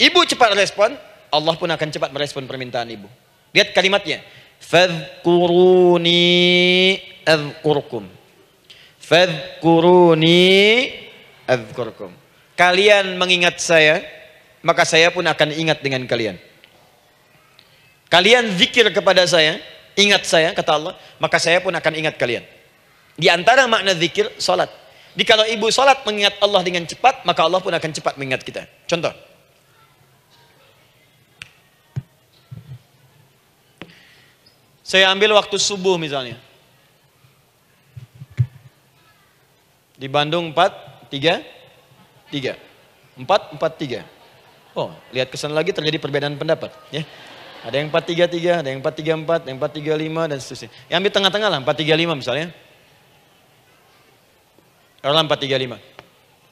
Ibu 0.00 0.24
cepat 0.24 0.56
respon, 0.56 0.96
Allah 1.28 1.54
pun 1.54 1.68
akan 1.68 1.88
cepat 1.92 2.10
merespon 2.10 2.48
permintaan 2.48 2.88
ibu. 2.90 3.06
Lihat 3.52 3.76
kalimatnya. 3.76 4.24
Fadhkuruni 4.58 6.16
azkurkum. 7.28 8.23
Fadhkuruni 9.04 10.88
azkurkum. 11.44 12.08
Kalian 12.56 13.20
mengingat 13.20 13.60
saya, 13.60 14.00
maka 14.64 14.88
saya 14.88 15.12
pun 15.12 15.26
akan 15.26 15.52
ingat 15.52 15.84
dengan 15.84 16.08
kalian. 16.08 16.40
Kalian 18.08 18.48
zikir 18.56 18.88
kepada 18.94 19.26
saya, 19.28 19.60
ingat 19.98 20.24
saya, 20.24 20.56
kata 20.56 20.70
Allah, 20.72 20.94
maka 21.20 21.36
saya 21.36 21.60
pun 21.60 21.74
akan 21.74 21.92
ingat 22.00 22.16
kalian. 22.16 22.46
Di 23.18 23.28
antara 23.28 23.68
makna 23.68 23.92
zikir, 23.92 24.32
salat. 24.40 24.70
Jadi 25.14 25.24
kalau 25.28 25.44
ibu 25.46 25.66
salat 25.70 26.00
mengingat 26.02 26.34
Allah 26.40 26.62
dengan 26.64 26.82
cepat, 26.88 27.22
maka 27.28 27.44
Allah 27.44 27.60
pun 27.60 27.70
akan 27.70 27.90
cepat 27.92 28.14
mengingat 28.16 28.42
kita. 28.42 28.66
Contoh. 28.88 29.12
Saya 34.84 35.08
ambil 35.12 35.32
waktu 35.36 35.56
subuh 35.56 35.96
misalnya. 35.96 36.38
Di 40.04 40.12
Bandung 40.12 40.52
4, 40.52 41.08
3, 41.08 41.40
3. 42.28 42.60
4, 43.16 43.24
4, 43.24 43.56
3. 43.56 44.04
Oh, 44.76 44.92
lihat 45.16 45.32
kesan 45.32 45.56
lagi 45.56 45.72
terjadi 45.72 45.96
perbedaan 45.96 46.36
pendapat. 46.36 46.76
Ya. 46.92 47.08
Ada 47.64 47.80
yang 47.80 47.88
4, 47.88 48.28
3, 48.28 48.28
3, 48.28 48.60
ada 48.60 48.68
yang 48.68 48.84
4, 48.84 49.00
3, 49.00 49.16
4, 49.24 49.40
ada 49.40 49.48
yang 49.48 49.56
4, 49.56 49.80
3, 49.80 49.96
5, 49.96 50.28
dan 50.28 50.36
seterusnya. 50.44 50.68
Yang 50.92 50.96
ambil 51.00 51.12
tengah-tengah 51.16 51.48
lah, 51.48 51.58
4, 51.64 51.72
3, 51.72 51.96
5 51.96 52.20
misalnya. 52.20 52.52
Orang 55.00 55.24
4, 55.24 55.40
3, 55.40 55.56
5. 55.56 55.80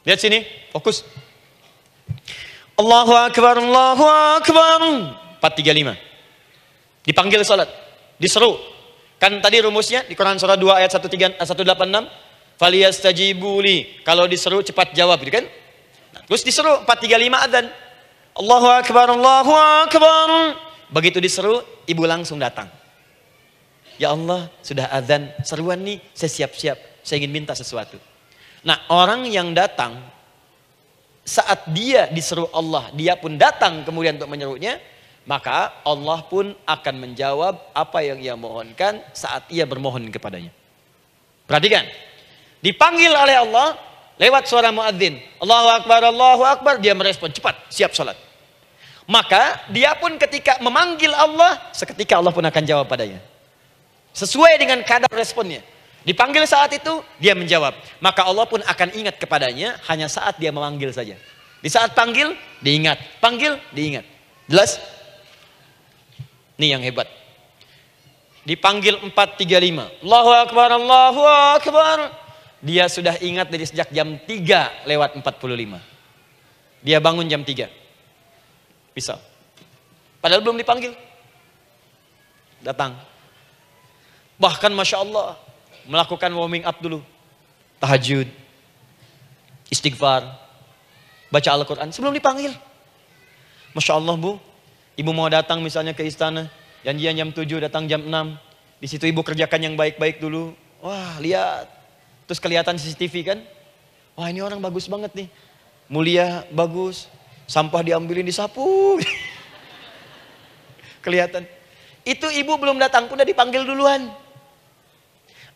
Lihat 0.09 0.17
sini, 0.17 0.49
fokus. 0.73 1.05
Allahu 2.81 3.13
Akbar, 3.13 3.61
Allahu 3.61 4.07
Akbar. 4.41 4.81
4, 5.45 5.61
3, 5.61 5.77
5. 5.77 5.93
Dipanggil 7.05 7.45
salat 7.45 7.69
diseru. 8.17 8.57
Kan 9.21 9.45
tadi 9.45 9.61
rumusnya 9.61 10.09
di 10.09 10.17
Quran 10.17 10.41
surah 10.41 10.57
2 10.57 10.81
ayat 10.81 10.89
13 10.89 11.37
186, 11.37 12.32
faliyastajibuli. 12.62 14.07
Kalau 14.07 14.31
diseru 14.31 14.62
cepat 14.62 14.95
jawab 14.95 15.19
gitu 15.26 15.42
kan? 15.42 15.47
Nah, 16.14 16.23
terus 16.31 16.47
diseru 16.47 16.87
435 16.87 17.47
adzan. 17.50 17.66
Allahu 18.38 18.69
akbar, 18.71 19.07
Allahu 19.11 19.52
akbar. 19.83 20.28
Begitu 20.95 21.19
diseru, 21.19 21.66
ibu 21.90 22.07
langsung 22.07 22.38
datang. 22.38 22.71
Ya 23.99 24.14
Allah, 24.14 24.47
sudah 24.62 24.87
adzan, 24.95 25.35
seruan 25.42 25.83
nih, 25.83 25.99
saya 26.14 26.31
siap-siap, 26.31 26.78
saya 27.02 27.19
ingin 27.19 27.35
minta 27.35 27.52
sesuatu. 27.59 27.99
Nah, 28.62 28.78
orang 28.88 29.26
yang 29.26 29.50
datang 29.50 29.99
saat 31.26 31.66
dia 31.75 32.07
diseru 32.09 32.47
Allah, 32.54 32.95
dia 32.95 33.19
pun 33.19 33.35
datang 33.35 33.83
kemudian 33.83 34.16
untuk 34.16 34.31
menyerunya, 34.31 34.78
maka 35.26 35.83
Allah 35.87 36.19
pun 36.26 36.54
akan 36.66 36.95
menjawab 36.99 37.75
apa 37.75 37.99
yang 38.02 38.19
ia 38.23 38.35
mohonkan 38.35 39.02
saat 39.14 39.47
ia 39.50 39.66
bermohon 39.66 40.11
kepadanya. 40.11 40.50
Perhatikan. 41.47 41.85
Dipanggil 42.62 43.11
oleh 43.11 43.42
Allah 43.42 43.75
lewat 44.23 44.47
suara 44.47 44.71
muadzin. 44.71 45.19
Allahu 45.42 45.69
Akbar, 45.83 46.00
Allahu 46.07 46.42
Akbar. 46.47 46.75
Dia 46.78 46.95
merespon 46.95 47.35
cepat, 47.35 47.59
siap 47.66 47.90
sholat. 47.90 48.14
Maka 49.11 49.66
dia 49.75 49.99
pun 49.99 50.14
ketika 50.14 50.62
memanggil 50.62 51.11
Allah, 51.11 51.59
seketika 51.75 52.23
Allah 52.23 52.31
pun 52.31 52.47
akan 52.47 52.62
jawab 52.62 52.87
padanya. 52.87 53.19
Sesuai 54.14 54.62
dengan 54.62 54.78
kadar 54.87 55.11
responnya. 55.11 55.59
Dipanggil 56.07 56.47
saat 56.47 56.71
itu, 56.71 57.02
dia 57.19 57.35
menjawab. 57.35 57.75
Maka 57.99 58.23
Allah 58.23 58.47
pun 58.47 58.62
akan 58.62 58.88
ingat 58.95 59.19
kepadanya 59.19 59.83
hanya 59.90 60.07
saat 60.07 60.38
dia 60.38 60.54
memanggil 60.54 60.95
saja. 60.95 61.19
Di 61.62 61.71
saat 61.71 61.95
panggil, 61.95 62.35
diingat. 62.62 62.99
Panggil, 63.19 63.59
diingat. 63.75 64.07
Jelas? 64.47 64.78
Ini 66.59 66.78
yang 66.78 66.83
hebat. 66.83 67.11
Dipanggil 68.42 68.99
435. 68.99 70.03
Allahu 70.03 70.31
Akbar, 70.31 70.68
Allahu 70.75 71.22
Akbar. 71.59 72.22
Dia 72.62 72.87
sudah 72.87 73.18
ingat 73.18 73.51
dari 73.51 73.66
sejak 73.66 73.90
jam 73.90 74.14
3 74.22 74.87
lewat 74.87 75.18
45. 75.18 75.83
Dia 76.87 77.03
bangun 77.03 77.27
jam 77.27 77.42
3. 77.42 77.66
Bisa. 78.94 79.18
Padahal 80.22 80.46
belum 80.46 80.55
dipanggil. 80.62 80.94
Datang. 82.62 82.94
Bahkan 84.38 84.70
Masya 84.70 85.03
Allah. 85.03 85.35
Melakukan 85.90 86.31
warming 86.31 86.62
up 86.62 86.79
dulu. 86.79 87.03
Tahajud. 87.83 88.31
Istighfar. 89.66 90.22
Baca 91.35 91.51
Al-Quran 91.51 91.90
sebelum 91.90 92.14
dipanggil. 92.14 92.55
Masya 93.75 93.98
Allah 93.98 94.14
bu. 94.14 94.38
Ibu 94.94 95.11
mau 95.11 95.27
datang 95.33 95.64
misalnya 95.64 95.96
ke 95.96 96.05
istana, 96.05 96.53
janjian 96.85 97.16
jam 97.16 97.33
7, 97.33 97.64
datang 97.64 97.88
jam 97.88 98.05
6. 98.05 98.12
Di 98.77 98.87
situ 98.87 99.09
ibu 99.09 99.25
kerjakan 99.25 99.72
yang 99.72 99.75
baik-baik 99.75 100.20
dulu. 100.20 100.53
Wah, 100.85 101.16
lihat. 101.16 101.82
Terus 102.33 102.40
kelihatan 102.40 102.81
CCTV 102.81 103.14
kan? 103.29 103.45
Wah, 104.16 104.33
ini 104.33 104.40
orang 104.40 104.57
bagus 104.57 104.88
banget 104.88 105.12
nih. 105.12 105.29
Mulia, 105.85 106.49
bagus. 106.49 107.05
Sampah 107.45 107.85
diambilin 107.85 108.25
disapu. 108.25 108.97
kelihatan. 111.05 111.45
Itu 112.09 112.33
ibu 112.33 112.57
belum 112.57 112.81
datang 112.81 113.05
pun 113.05 113.21
udah 113.21 113.29
dipanggil 113.29 113.68
duluan. 113.68 114.09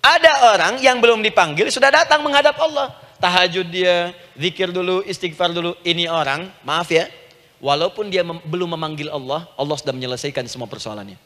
Ada 0.05 0.53
orang 0.53 0.77
yang 0.85 1.01
belum 1.01 1.25
dipanggil 1.25 1.73
sudah 1.73 1.89
datang 1.89 2.21
menghadap 2.21 2.61
Allah. 2.61 2.93
Tahajud 3.17 3.73
dia, 3.73 4.12
zikir 4.37 4.69
dulu, 4.69 5.01
istighfar 5.09 5.57
dulu. 5.57 5.81
Ini 5.81 6.12
orang, 6.12 6.53
maaf 6.61 6.93
ya, 6.93 7.09
Walaupun 7.57 8.12
dia 8.12 8.21
mem 8.21 8.37
belum 8.45 8.77
memanggil 8.77 9.09
Allah, 9.09 9.49
Allah 9.57 9.77
sudah 9.81 9.97
menyelesaikan 9.97 10.45
semua 10.45 10.69
persoalannya. 10.69 11.17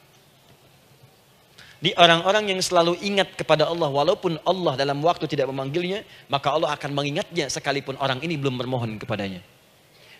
Di 1.80 1.96
orang-orang 1.96 2.52
yang 2.52 2.60
selalu 2.60 3.00
ingat 3.00 3.32
kepada 3.40 3.64
Allah, 3.64 3.88
walaupun 3.88 4.36
Allah 4.44 4.76
dalam 4.76 5.00
waktu 5.00 5.24
tidak 5.24 5.48
memanggilnya, 5.48 6.04
maka 6.28 6.52
Allah 6.52 6.76
akan 6.76 6.92
mengingatnya 6.92 7.48
sekalipun 7.48 7.96
orang 7.96 8.20
ini 8.20 8.36
belum 8.36 8.60
bermohon 8.60 9.00
kepadanya. 9.00 9.40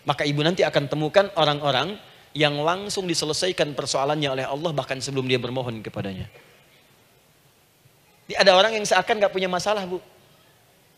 Maka 0.01 0.25
ibu 0.25 0.41
nanti 0.41 0.65
akan 0.65 0.89
temukan 0.89 1.29
orang-orang 1.37 2.01
yang 2.33 2.57
langsung 2.65 3.05
diselesaikan 3.05 3.77
persoalannya 3.77 4.29
oleh 4.33 4.45
Allah 4.49 4.73
bahkan 4.73 4.97
sebelum 4.97 5.29
dia 5.29 5.37
bermohon 5.37 5.85
kepadanya. 5.85 6.25
Ada 8.33 8.57
orang 8.57 8.73
yang 8.73 8.85
seakan 8.87 9.21
gak 9.21 9.29
punya 9.29 9.45
masalah 9.45 9.85
bu. 9.85 10.01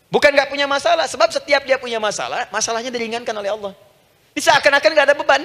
Bukan 0.08 0.32
gak 0.32 0.48
punya 0.48 0.70
masalah, 0.70 1.10
sebab 1.12 1.28
setiap 1.28 1.68
dia 1.68 1.76
punya 1.76 2.00
masalah, 2.00 2.48
masalahnya 2.54 2.94
diringankan 2.94 3.36
oleh 3.36 3.52
Allah. 3.52 3.74
Bisa 4.32 4.56
akan-akan 4.56 4.90
gak 4.96 5.08
ada 5.12 5.16
beban. 5.18 5.44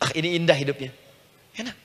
Ah 0.00 0.10
ini 0.16 0.40
indah 0.40 0.56
hidupnya. 0.56 0.94
Enak. 1.60 1.83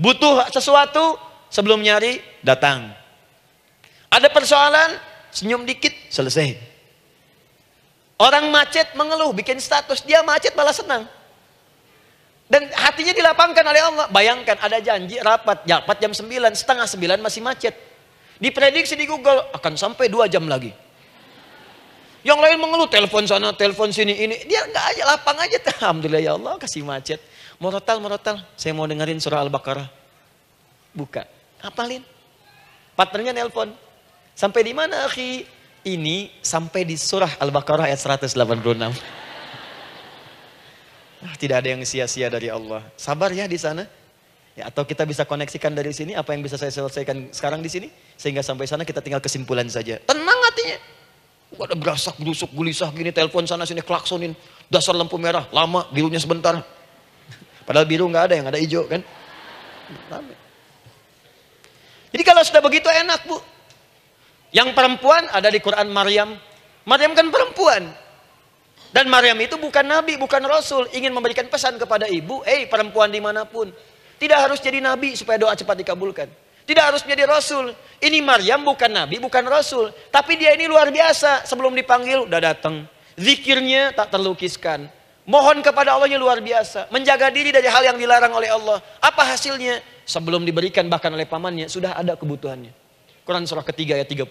Butuh 0.00 0.48
sesuatu 0.48 1.20
sebelum 1.52 1.84
nyari 1.84 2.24
datang. 2.40 2.88
Ada 4.08 4.32
persoalan 4.32 4.96
senyum 5.28 5.68
dikit 5.68 5.92
selesai. 6.08 6.56
Orang 8.16 8.48
macet 8.48 8.96
mengeluh 8.96 9.36
bikin 9.36 9.60
status 9.60 10.00
dia 10.00 10.24
macet 10.24 10.56
malah 10.56 10.72
senang. 10.72 11.04
Dan 12.50 12.66
hatinya 12.72 13.12
dilapangkan 13.12 13.62
oleh 13.62 13.82
Allah. 13.84 14.06
Bayangkan 14.08 14.56
ada 14.58 14.80
janji 14.80 15.20
rapat, 15.20 15.68
rapat 15.68 15.96
jam 16.02 16.10
9, 16.16 16.26
setengah 16.56 16.88
9 16.88 17.20
masih 17.22 17.40
macet. 17.44 17.76
Diprediksi 18.40 18.96
di 18.96 19.04
Google 19.04 19.52
akan 19.52 19.76
sampai 19.78 20.08
2 20.08 20.26
jam 20.26 20.48
lagi. 20.48 20.72
Yang 22.26 22.40
lain 22.40 22.56
mengeluh, 22.60 22.88
telepon 22.90 23.24
sana, 23.24 23.54
telepon 23.54 23.94
sini, 23.94 24.12
ini. 24.12 24.36
Dia 24.44 24.66
nggak 24.66 24.84
aja, 24.96 25.02
lapang 25.14 25.38
aja. 25.40 25.56
Alhamdulillah 25.80 26.20
ya 26.20 26.32
Allah, 26.36 26.58
kasih 26.58 26.84
macet. 26.84 27.20
Morotal, 27.60 28.00
morotal. 28.00 28.40
Saya 28.56 28.72
mau 28.72 28.88
dengerin 28.88 29.20
surah 29.20 29.44
Al-Baqarah. 29.44 29.84
Buka. 30.96 31.28
Apalin. 31.60 32.00
Partnernya 32.96 33.36
nelpon. 33.36 33.68
Sampai 34.32 34.64
di 34.64 34.72
mana, 34.72 35.04
akhi? 35.04 35.44
Ini 35.84 36.40
sampai 36.40 36.88
di 36.88 36.96
surah 36.96 37.36
Al-Baqarah 37.36 37.84
ayat 37.92 38.00
186. 38.00 38.32
Nah, 41.20 41.34
tidak 41.40 41.60
ada 41.60 41.68
yang 41.76 41.84
sia-sia 41.84 42.32
dari 42.32 42.48
Allah. 42.48 42.80
Sabar 42.96 43.28
ya 43.28 43.44
di 43.44 43.60
sana. 43.60 43.84
Ya, 44.56 44.72
atau 44.72 44.88
kita 44.88 45.04
bisa 45.04 45.28
koneksikan 45.28 45.76
dari 45.76 45.92
sini 45.92 46.16
apa 46.16 46.32
yang 46.32 46.40
bisa 46.40 46.56
saya 46.56 46.72
selesaikan 46.72 47.30
sekarang 47.30 47.62
di 47.62 47.70
sini 47.70 47.88
sehingga 48.18 48.42
sampai 48.42 48.66
sana 48.66 48.88
kita 48.88 49.04
tinggal 49.04 49.20
kesimpulan 49.20 49.68
saja. 49.68 50.00
Tenang 50.08 50.40
hatinya. 50.48 50.80
Ada 51.60 51.76
berasak, 51.76 52.16
berusuk, 52.16 52.48
gulisah 52.56 52.88
gini, 52.96 53.12
telepon 53.12 53.44
sana 53.44 53.68
sini, 53.68 53.84
klaksonin. 53.84 54.32
Dasar 54.72 54.96
lampu 54.96 55.20
merah, 55.20 55.44
lama, 55.52 55.84
birunya 55.92 56.16
sebentar. 56.16 56.79
Padahal 57.70 57.86
biru 57.86 58.10
nggak 58.10 58.24
ada, 58.26 58.34
yang 58.34 58.50
ada 58.50 58.58
hijau 58.58 58.82
kan. 58.90 58.98
Jadi 62.10 62.22
kalau 62.26 62.42
sudah 62.42 62.58
begitu 62.58 62.90
enak 62.90 63.30
bu. 63.30 63.38
Yang 64.50 64.74
perempuan 64.74 65.30
ada 65.30 65.46
di 65.46 65.62
Quran 65.62 65.86
Maryam. 65.94 66.34
Maryam 66.82 67.14
kan 67.14 67.30
perempuan. 67.30 67.86
Dan 68.90 69.06
Maryam 69.06 69.38
itu 69.38 69.54
bukan 69.54 69.86
nabi, 69.86 70.18
bukan 70.18 70.42
rasul. 70.50 70.90
Ingin 70.90 71.14
memberikan 71.14 71.46
pesan 71.46 71.78
kepada 71.78 72.10
ibu, 72.10 72.42
eh 72.42 72.66
hey, 72.66 72.66
perempuan 72.66 73.06
di 73.06 73.22
mana 73.22 73.46
pun. 73.46 73.70
Tidak 74.18 74.34
harus 74.34 74.58
jadi 74.58 74.82
nabi 74.82 75.14
supaya 75.14 75.38
doa 75.38 75.54
cepat 75.54 75.78
dikabulkan. 75.78 76.26
Tidak 76.66 76.82
harus 76.82 77.06
menjadi 77.06 77.30
rasul. 77.30 77.70
Ini 78.02 78.18
Maryam 78.18 78.66
bukan 78.66 78.90
nabi, 78.90 79.22
bukan 79.22 79.46
rasul. 79.46 79.94
Tapi 80.10 80.34
dia 80.34 80.58
ini 80.58 80.66
luar 80.66 80.90
biasa. 80.90 81.46
Sebelum 81.46 81.70
dipanggil 81.78 82.26
udah 82.26 82.42
datang. 82.42 82.82
Zikirnya 83.14 83.94
tak 83.94 84.10
terlukiskan. 84.10 84.90
Mohon 85.30 85.62
kepada 85.62 85.94
Allahnya 85.94 86.18
luar 86.18 86.42
biasa. 86.42 86.90
Menjaga 86.90 87.30
diri 87.30 87.54
dari 87.54 87.70
hal 87.70 87.86
yang 87.86 87.94
dilarang 87.94 88.34
oleh 88.34 88.50
Allah. 88.50 88.82
Apa 88.98 89.22
hasilnya? 89.30 89.78
Sebelum 90.02 90.42
diberikan 90.42 90.90
bahkan 90.90 91.14
oleh 91.14 91.22
pamannya, 91.22 91.70
sudah 91.70 91.94
ada 91.94 92.18
kebutuhannya. 92.18 92.74
Quran 93.22 93.46
surah 93.46 93.62
ketiga 93.62 93.94
ayat 93.94 94.10
37. 94.10 94.26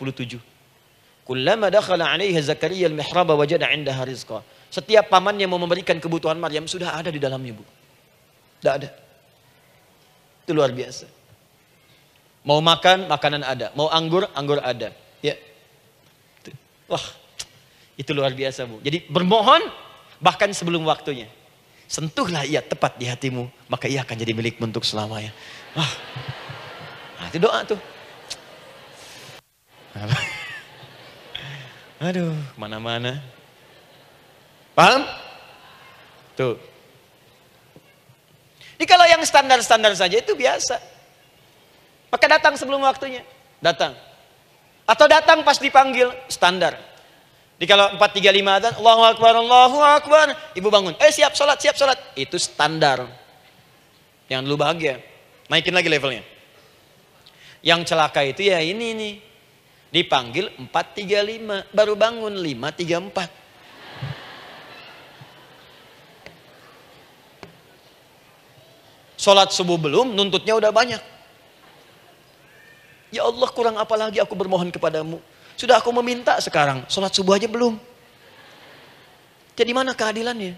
Kullama 1.24 1.72
dakhala 1.72 2.04
alaihi 2.12 2.36
Zakaria 2.44 2.92
al-mihraba 2.92 3.32
wajada 3.40 3.72
indaha 3.72 4.04
rizqa. 4.04 4.44
Setiap 4.68 5.08
pamannya 5.08 5.48
mau 5.48 5.56
memberikan 5.56 5.96
kebutuhan 6.04 6.36
Maryam 6.36 6.68
sudah 6.68 6.92
ada 6.92 7.08
di 7.08 7.22
dalamnya, 7.22 7.56
Bu. 7.56 7.64
Tidak 8.60 8.74
ada. 8.84 8.90
Itu 10.44 10.52
luar 10.52 10.76
biasa. 10.76 11.08
Mau 12.44 12.60
makan, 12.60 13.08
makanan 13.08 13.48
ada. 13.48 13.72
Mau 13.72 13.88
anggur, 13.88 14.28
anggur 14.36 14.60
ada. 14.60 14.92
Ya. 15.24 15.40
Wah, 16.92 17.08
itu 17.96 18.12
luar 18.12 18.36
biasa, 18.36 18.68
Bu. 18.68 18.84
Jadi 18.84 19.08
bermohon 19.08 19.64
bahkan 20.20 20.52
sebelum 20.52 20.84
waktunya. 20.86 21.28
Sentuhlah 21.90 22.46
ia 22.46 22.62
tepat 22.62 23.02
di 23.02 23.10
hatimu, 23.10 23.50
maka 23.66 23.90
ia 23.90 24.06
akan 24.06 24.14
jadi 24.14 24.32
milik 24.38 24.62
untuk 24.62 24.86
selamanya. 24.86 25.34
Wah, 25.74 25.90
nah, 27.18 27.26
itu 27.34 27.40
doa 27.42 27.60
tuh. 27.66 27.80
Aduh, 32.00 32.32
mana-mana. 32.56 33.20
Paham? 34.78 35.04
Tuh. 36.38 36.56
Ini 38.80 38.86
kalau 38.88 39.04
yang 39.04 39.20
standar-standar 39.28 39.92
saja 39.98 40.24
itu 40.24 40.32
biasa. 40.32 40.80
Maka 42.08 42.26
datang 42.32 42.56
sebelum 42.56 42.80
waktunya. 42.80 43.28
Datang. 43.60 43.92
Atau 44.88 45.12
datang 45.12 45.44
pas 45.44 45.60
dipanggil, 45.60 46.08
standar. 46.32 46.80
Di 47.60 47.68
kalau 47.68 47.92
435 48.00 48.56
adzan, 48.56 48.74
Allahu 48.80 49.02
Akbar, 49.04 49.36
Allahu 49.36 49.78
Akbar. 49.84 50.28
Ibu 50.56 50.72
bangun, 50.72 50.96
eh 50.96 51.12
siap 51.12 51.36
sholat, 51.36 51.60
siap 51.60 51.76
sholat. 51.76 52.00
Itu 52.16 52.40
standar. 52.40 53.04
Yang 54.32 54.48
dulu 54.48 54.64
bahagia. 54.64 55.04
Naikin 55.52 55.76
lagi 55.76 55.92
levelnya. 55.92 56.24
Yang 57.60 57.92
celaka 57.92 58.24
itu 58.24 58.48
ya 58.48 58.64
ini 58.64 58.96
nih. 58.96 59.14
Dipanggil 59.92 60.48
435, 60.56 61.68
baru 61.76 62.00
bangun 62.00 62.32
534. 62.40 63.28
Sholat 69.20 69.52
subuh 69.52 69.76
belum, 69.76 70.16
nuntutnya 70.16 70.56
udah 70.56 70.72
banyak. 70.72 71.02
Ya 73.12 73.28
Allah 73.28 73.50
kurang 73.52 73.76
apa 73.76 73.98
lagi 74.00 74.24
aku 74.24 74.32
bermohon 74.32 74.72
kepadamu. 74.72 75.20
Sudah 75.60 75.84
aku 75.84 75.92
meminta 75.92 76.40
sekarang, 76.40 76.88
sholat 76.88 77.12
subuh 77.12 77.36
aja 77.36 77.52
belum. 77.52 77.76
Jadi 79.60 79.72
mana 79.76 79.92
keadilannya? 79.92 80.56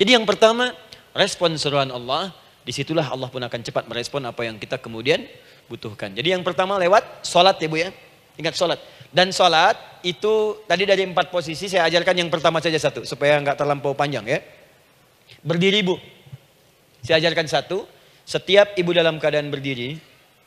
Jadi 0.00 0.10
yang 0.16 0.24
pertama, 0.24 0.72
respon 1.12 1.52
seruan 1.60 1.92
Allah, 1.92 2.32
di 2.64 2.72
situlah 2.72 3.04
Allah 3.12 3.28
pun 3.28 3.44
akan 3.44 3.60
cepat 3.60 3.84
merespon 3.84 4.24
apa 4.24 4.48
yang 4.48 4.56
kita 4.56 4.80
kemudian 4.80 5.28
butuhkan. 5.68 6.16
Jadi 6.16 6.32
yang 6.32 6.40
pertama 6.40 6.80
lewat 6.80 7.28
sholat 7.28 7.60
ya 7.60 7.68
Bu 7.68 7.76
ya. 7.76 7.92
Ingat 8.40 8.56
sholat. 8.56 8.80
Dan 9.12 9.36
sholat 9.36 9.76
itu 10.00 10.64
tadi 10.64 10.88
dari 10.88 11.04
empat 11.04 11.28
posisi 11.28 11.68
saya 11.68 11.84
ajarkan 11.92 12.24
yang 12.24 12.32
pertama 12.32 12.64
saja 12.64 12.80
satu. 12.80 13.04
Supaya 13.04 13.36
nggak 13.36 13.60
terlampau 13.60 13.92
panjang 13.92 14.24
ya. 14.24 14.40
Berdiri 15.44 15.84
Bu. 15.84 16.00
Saya 17.04 17.20
ajarkan 17.20 17.44
satu. 17.44 17.84
Setiap 18.24 18.80
ibu 18.80 18.96
dalam 18.96 19.20
keadaan 19.20 19.52
berdiri 19.52 20.00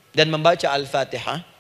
dan 0.09 0.33
membaca 0.33 0.73
Al-Fatihah 0.73 1.50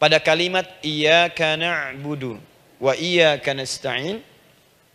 pada 0.00 0.16
kalimat 0.16 0.64
iyyaka 0.80 1.60
na'budu 1.60 2.40
wa 2.80 2.96
iyyaka 2.96 3.52
nasta'in 3.52 4.24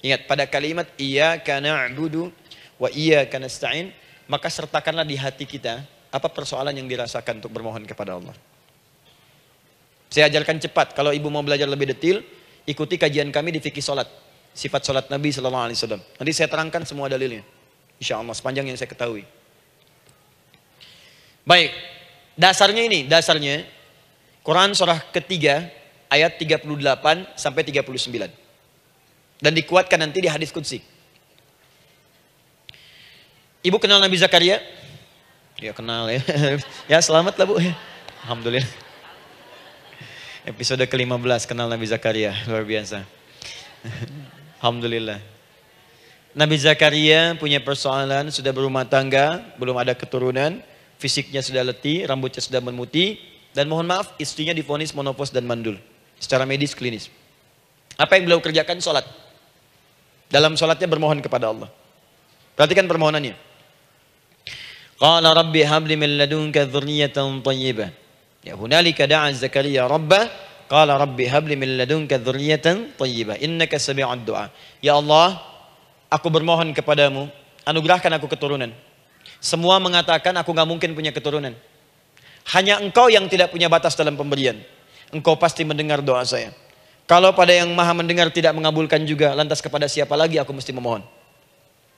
ingat 0.02 0.26
pada 0.26 0.50
kalimat 0.50 0.90
iyyaka 0.98 1.62
na'budu 1.62 2.34
wa 2.82 2.90
iyyaka 2.90 3.38
nasta'in 3.38 3.94
maka 4.26 4.50
sertakanlah 4.50 5.06
di 5.06 5.14
hati 5.14 5.46
kita 5.46 5.86
apa 6.10 6.28
persoalan 6.34 6.74
yang 6.74 6.90
dirasakan 6.90 7.38
untuk 7.38 7.54
bermohon 7.54 7.86
kepada 7.86 8.18
Allah. 8.18 8.34
Saya 10.10 10.26
ajarkan 10.26 10.58
cepat 10.58 10.98
kalau 10.98 11.14
ibu 11.14 11.30
mau 11.30 11.46
belajar 11.46 11.70
lebih 11.70 11.94
detail 11.94 12.26
ikuti 12.66 12.98
kajian 12.98 13.30
kami 13.30 13.54
di 13.54 13.62
fikih 13.62 13.86
salat 13.86 14.10
sifat 14.58 14.82
salat 14.82 15.06
Nabi 15.14 15.30
sallallahu 15.30 15.70
alaihi 15.70 15.78
wasallam. 15.78 16.02
Nanti 16.02 16.32
saya 16.34 16.50
terangkan 16.50 16.82
semua 16.82 17.06
dalilnya. 17.06 17.46
Insya 18.02 18.18
Allah 18.18 18.34
sepanjang 18.34 18.66
yang 18.66 18.78
saya 18.80 18.90
ketahui. 18.90 19.22
Baik, 21.46 21.70
dasarnya 22.34 22.90
ini, 22.90 23.06
dasarnya 23.06 23.75
Quran 24.46 24.78
surah 24.78 25.02
ketiga 25.10 25.66
ayat 26.06 26.38
38 26.38 26.70
sampai 27.34 27.66
39. 27.66 28.30
Dan 29.42 29.52
dikuatkan 29.58 29.98
nanti 29.98 30.22
di 30.22 30.30
hadis 30.30 30.54
kudsi. 30.54 30.86
Ibu 33.66 33.82
kenal 33.82 33.98
Nabi 33.98 34.14
Zakaria? 34.22 34.62
Ya 35.58 35.74
kenal 35.74 36.06
ya. 36.14 36.22
ya 36.94 37.02
selamat 37.02 37.42
lah 37.42 37.46
bu. 37.50 37.58
Alhamdulillah. 38.22 38.70
Episode 40.46 40.86
ke-15 40.86 41.50
kenal 41.50 41.66
Nabi 41.66 41.90
Zakaria. 41.90 42.38
Luar 42.46 42.62
biasa. 42.62 43.02
Alhamdulillah. 44.62 45.18
Nabi 46.38 46.56
Zakaria 46.62 47.34
punya 47.34 47.58
persoalan, 47.66 48.30
sudah 48.30 48.54
berumah 48.54 48.86
tangga, 48.86 49.42
belum 49.58 49.74
ada 49.74 49.98
keturunan, 49.98 50.62
fisiknya 51.02 51.42
sudah 51.42 51.66
letih, 51.66 52.06
rambutnya 52.06 52.46
sudah 52.46 52.62
memutih, 52.62 53.18
dan 53.56 53.72
mohon 53.72 53.88
maaf, 53.88 54.12
istrinya 54.20 54.52
difonis 54.52 54.92
monopos 54.92 55.32
dan 55.32 55.48
mandul. 55.48 55.80
Secara 56.20 56.44
medis 56.44 56.76
klinis. 56.76 57.08
Apa 57.96 58.20
yang 58.20 58.28
beliau 58.28 58.44
kerjakan? 58.44 58.84
Sholat. 58.84 59.08
Dalam 60.28 60.60
sholatnya 60.60 60.92
bermohon 60.92 61.24
kepada 61.24 61.56
Allah. 61.56 61.72
Perhatikan 62.60 62.84
permohonannya. 62.84 63.32
Qala 65.00 65.32
rabbi 65.32 65.64
habli 65.64 65.96
min 65.96 66.20
ladunka 66.20 66.68
dhurriyatan 66.68 67.40
tayyibah. 67.40 67.92
Ya 68.44 68.60
hunalika 68.60 69.08
da'a 69.08 69.32
Zakaria 69.32 69.88
rabbah. 69.88 70.28
Qala 70.68 71.00
rabbi 71.00 71.24
habli 71.24 71.56
min 71.56 71.80
ladunka 71.80 72.20
dhurriyatan 72.20 73.00
tayyibah. 73.00 73.40
Innaka 73.40 73.80
sami'ud 73.80 74.28
du'a. 74.28 74.52
Ya 74.84 75.00
Allah, 75.00 75.40
aku 76.12 76.28
bermohon 76.28 76.76
kepadamu, 76.76 77.32
anugerahkan 77.64 78.12
aku 78.20 78.28
keturunan. 78.28 78.76
Semua 79.40 79.80
mengatakan 79.80 80.36
aku 80.36 80.52
nggak 80.52 80.68
mungkin 80.68 80.92
punya 80.92 81.16
keturunan. 81.16 81.56
Hanya 82.54 82.78
engkau 82.78 83.10
yang 83.10 83.26
tidak 83.26 83.50
punya 83.50 83.66
batas 83.66 83.98
dalam 83.98 84.14
pemberian. 84.14 84.62
Engkau 85.10 85.34
pasti 85.40 85.66
mendengar 85.66 86.06
doa 86.06 86.22
saya. 86.22 86.54
Kalau 87.06 87.34
pada 87.34 87.54
yang 87.54 87.70
maha 87.74 87.94
mendengar 87.94 88.30
tidak 88.34 88.54
mengabulkan 88.54 89.02
juga, 89.06 89.34
lantas 89.38 89.62
kepada 89.62 89.86
siapa 89.86 90.14
lagi 90.18 90.42
aku 90.42 90.54
mesti 90.54 90.74
memohon? 90.74 91.06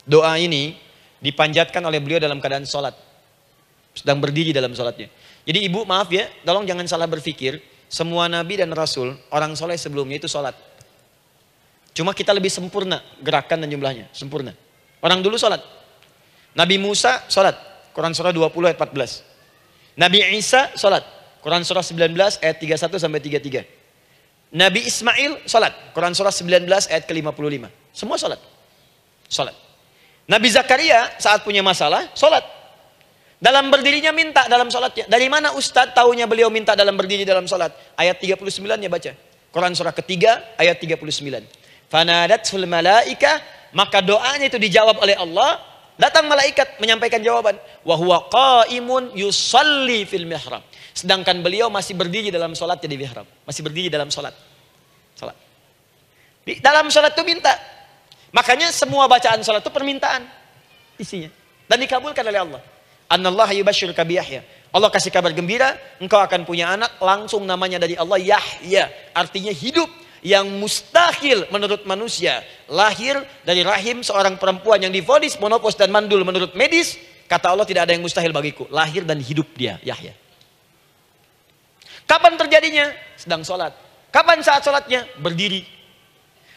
Doa 0.08 0.36
ini 0.40 0.76
dipanjatkan 1.20 1.80
oleh 1.84 2.00
beliau 2.00 2.20
dalam 2.20 2.40
keadaan 2.40 2.64
sholat. 2.64 2.96
Sedang 3.92 4.20
berdiri 4.20 4.52
dalam 4.52 4.72
sholatnya. 4.72 5.08
Jadi 5.48 5.64
ibu 5.64 5.84
maaf 5.88 6.08
ya, 6.12 6.28
tolong 6.44 6.64
jangan 6.68 6.84
salah 6.88 7.08
berpikir. 7.08 7.60
Semua 7.88 8.28
nabi 8.28 8.60
dan 8.60 8.68
rasul, 8.76 9.16
orang 9.32 9.56
soleh 9.56 9.80
sebelumnya 9.80 10.20
itu 10.20 10.28
sholat. 10.28 10.52
Cuma 11.96 12.12
kita 12.12 12.36
lebih 12.36 12.52
sempurna 12.52 13.00
gerakan 13.24 13.64
dan 13.64 13.68
jumlahnya, 13.72 14.12
sempurna. 14.12 14.52
Orang 15.00 15.24
dulu 15.24 15.40
sholat. 15.40 15.64
Nabi 16.52 16.76
Musa 16.76 17.24
sholat. 17.32 17.56
Quran 17.96 18.12
surah 18.12 18.30
20 18.30 18.70
ayat 18.70 18.78
14. 18.78 19.27
Nabi 19.98 20.22
Isa 20.38 20.70
salat. 20.78 21.02
Quran 21.42 21.66
surah 21.66 21.82
19 21.82 22.14
ayat 22.38 22.56
31 22.62 23.02
sampai 23.02 23.18
33. 23.18 24.54
Nabi 24.54 24.80
Ismail 24.86 25.42
salat. 25.44 25.74
Quran 25.90 26.14
surah 26.14 26.30
19 26.30 26.70
ayat 26.70 27.04
ke-55. 27.04 27.66
Semua 27.90 28.16
salat. 28.16 28.40
Salat. 29.26 29.58
Nabi 30.30 30.48
Zakaria 30.54 31.18
saat 31.18 31.42
punya 31.42 31.66
masalah 31.66 32.06
salat. 32.14 32.46
Dalam 33.38 33.70
berdirinya 33.70 34.10
minta 34.14 34.46
dalam 34.46 34.70
salatnya. 34.70 35.06
Dari 35.06 35.26
mana 35.30 35.54
Ustadz 35.54 35.94
tahunya 35.94 36.26
beliau 36.26 36.50
minta 36.50 36.74
dalam 36.74 36.94
berdiri 36.94 37.22
dalam 37.22 37.46
salat? 37.46 37.70
Ayat 37.98 38.18
39 38.18 38.54
ya 38.78 38.90
baca. 38.90 39.12
Quran 39.50 39.72
surah 39.74 39.94
ketiga 39.94 40.54
ayat 40.58 40.78
39. 40.78 41.10
Fanadatul 41.88 42.66
malaika 42.66 43.40
maka 43.72 44.02
doanya 44.04 44.46
itu 44.46 44.58
dijawab 44.60 45.00
oleh 45.00 45.16
Allah 45.16 45.60
Datang 45.98 46.30
malaikat 46.30 46.78
menyampaikan 46.78 47.18
jawaban. 47.18 47.58
Wahuwa 47.82 48.30
qaimun 48.30 49.18
yusalli 49.18 50.06
fil 50.06 50.24
mihrab. 50.30 50.62
Sedangkan 50.94 51.42
beliau 51.42 51.66
masih 51.68 51.98
berdiri 51.98 52.30
dalam 52.30 52.54
sholat 52.54 52.78
di 52.78 52.94
mihrab. 52.94 53.26
Masih 53.42 53.66
berdiri 53.66 53.90
dalam 53.90 54.06
sholat. 54.06 54.30
Sholat. 55.18 55.34
Di 56.46 56.62
dalam 56.62 56.86
sholat 56.86 57.18
itu 57.18 57.26
minta. 57.26 57.50
Makanya 58.30 58.70
semua 58.70 59.10
bacaan 59.10 59.42
sholat 59.42 59.58
itu 59.58 59.74
permintaan. 59.74 60.22
Isinya. 61.02 61.30
Dan 61.66 61.82
dikabulkan 61.82 62.22
oleh 62.22 62.40
Allah. 62.46 62.62
Anallah 63.10 63.50
yubashir 63.50 63.90
kabiyahya. 63.90 64.46
Allah 64.68 64.92
kasih 64.92 65.08
kabar 65.08 65.32
gembira, 65.32 65.72
engkau 65.96 66.20
akan 66.20 66.44
punya 66.44 66.76
anak, 66.76 67.00
langsung 67.00 67.48
namanya 67.48 67.80
dari 67.80 67.96
Allah 67.96 68.20
Yahya. 68.20 68.84
Artinya 69.16 69.48
hidup 69.48 69.88
yang 70.22 70.46
mustahil 70.58 71.46
menurut 71.50 71.86
manusia. 71.86 72.42
Lahir 72.68 73.22
dari 73.46 73.62
rahim 73.62 74.02
seorang 74.02 74.36
perempuan 74.36 74.82
yang 74.82 74.92
difonis 74.92 75.38
monopos 75.38 75.78
dan 75.78 75.88
mandul 75.94 76.22
menurut 76.26 76.52
medis 76.58 76.98
kata 77.30 77.52
Allah 77.54 77.66
tidak 77.68 77.88
ada 77.88 77.92
yang 77.94 78.02
mustahil 78.02 78.34
bagiku. 78.34 78.66
Lahir 78.72 79.06
dan 79.06 79.18
hidup 79.22 79.46
dia 79.54 79.78
Yahya. 79.84 80.14
Kapan 82.08 82.40
terjadinya? 82.40 82.88
Sedang 83.20 83.44
sholat. 83.44 83.76
Kapan 84.08 84.40
saat 84.40 84.64
sholatnya? 84.64 85.04
Berdiri. 85.20 85.62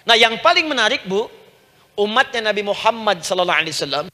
Nah 0.07 0.15
yang 0.15 0.39
paling 0.39 0.65
menarik 0.65 1.03
bu 1.05 1.27
umatnya 1.99 2.49
Nabi 2.49 2.63
Muhammad 2.65 3.21
sallallahu 3.21 3.59
alaihi 3.61 3.75
wasallam 3.75 4.05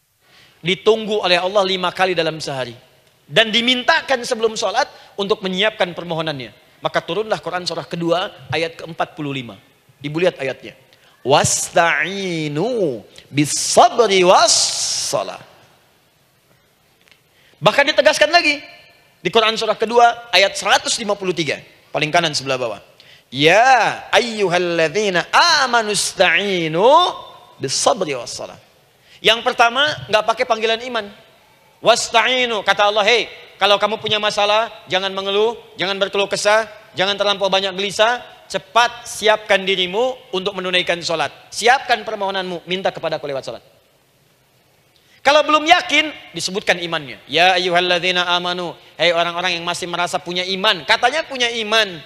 ditunggu 0.66 1.22
oleh 1.22 1.38
Allah 1.38 1.64
lima 1.64 1.94
kali 1.94 2.18
dalam 2.18 2.42
sehari 2.42 2.74
dan 3.30 3.54
dimintakan 3.54 4.26
sebelum 4.26 4.58
sholat 4.58 4.90
untuk 5.20 5.40
menyiapkan 5.46 5.94
permohonannya. 5.94 6.67
Maka 6.78 7.02
turunlah 7.02 7.42
Quran 7.42 7.66
surah 7.66 7.86
kedua 7.86 8.30
ayat 8.54 8.78
ke-45. 8.78 9.50
Ibu 10.04 10.18
lihat 10.22 10.38
ayatnya. 10.38 10.78
Wasta'inu 11.26 13.02
bis 13.34 13.52
sabri 13.52 14.22
was 14.22 14.54
salah. 15.10 15.42
Bahkan 17.58 17.84
ditegaskan 17.92 18.30
lagi 18.30 18.62
di 19.18 19.30
Quran 19.34 19.58
surah 19.58 19.74
kedua 19.74 20.30
ayat 20.30 20.54
153 20.54 21.02
paling 21.90 22.14
kanan 22.14 22.32
sebelah 22.38 22.62
bawah. 22.62 22.82
Ya 23.34 24.08
ayyuhalladzina 24.14 25.28
amanu 25.66 25.92
sta'inu 25.98 26.88
bis 27.58 27.74
sabri 27.74 28.14
was 28.14 28.38
salah. 28.38 28.62
Yang 29.18 29.42
pertama 29.42 29.90
nggak 30.08 30.24
pakai 30.24 30.46
panggilan 30.46 30.80
iman. 30.86 31.10
Wasta'inu 31.82 32.66
kata 32.66 32.90
Allah, 32.90 33.06
"Hei, 33.06 33.30
kalau 33.58 33.82
kamu 33.82 33.98
punya 33.98 34.22
masalah, 34.22 34.70
jangan 34.86 35.10
mengeluh, 35.14 35.58
jangan 35.82 35.98
berkeluh 35.98 36.30
kesah, 36.30 36.70
jangan 36.94 37.18
terlampau 37.18 37.50
banyak 37.50 37.74
gelisah, 37.74 38.22
cepat 38.46 39.10
siapkan 39.10 39.66
dirimu 39.66 40.16
untuk 40.30 40.54
menunaikan 40.54 40.98
sholat. 41.02 41.30
Siapkan 41.50 42.06
permohonanmu, 42.06 42.70
minta 42.70 42.94
kepada 42.94 43.18
aku 43.18 43.26
lewat 43.26 43.44
sholat. 43.44 43.64
Kalau 45.26 45.44
belum 45.44 45.68
yakin, 45.68 46.32
disebutkan 46.32 46.80
imannya. 46.80 47.20
Ya 47.28 47.60
ayyuhalladzina 47.60 48.24
amanu. 48.32 48.72
Hei 48.96 49.12
orang-orang 49.12 49.60
yang 49.60 49.66
masih 49.68 49.84
merasa 49.84 50.16
punya 50.24 50.48
iman. 50.48 50.88
Katanya 50.88 51.28
punya 51.28 51.52
iman. 51.52 52.00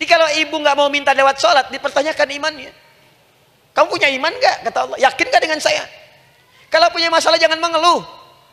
Jadi 0.00 0.06
kalau 0.10 0.26
ibu 0.34 0.56
nggak 0.58 0.74
mau 0.74 0.90
minta 0.90 1.14
lewat 1.14 1.38
sholat, 1.38 1.70
dipertanyakan 1.70 2.26
imannya. 2.26 2.72
Kamu 3.70 3.86
punya 3.86 4.10
iman 4.18 4.34
nggak? 4.34 4.56
Kata 4.66 4.78
Allah. 4.82 4.98
Yakin 4.98 5.26
nggak 5.30 5.42
dengan 5.46 5.60
saya? 5.62 5.86
Kalau 6.74 6.90
punya 6.90 7.06
masalah 7.06 7.38
jangan 7.38 7.62
mengeluh. 7.62 8.02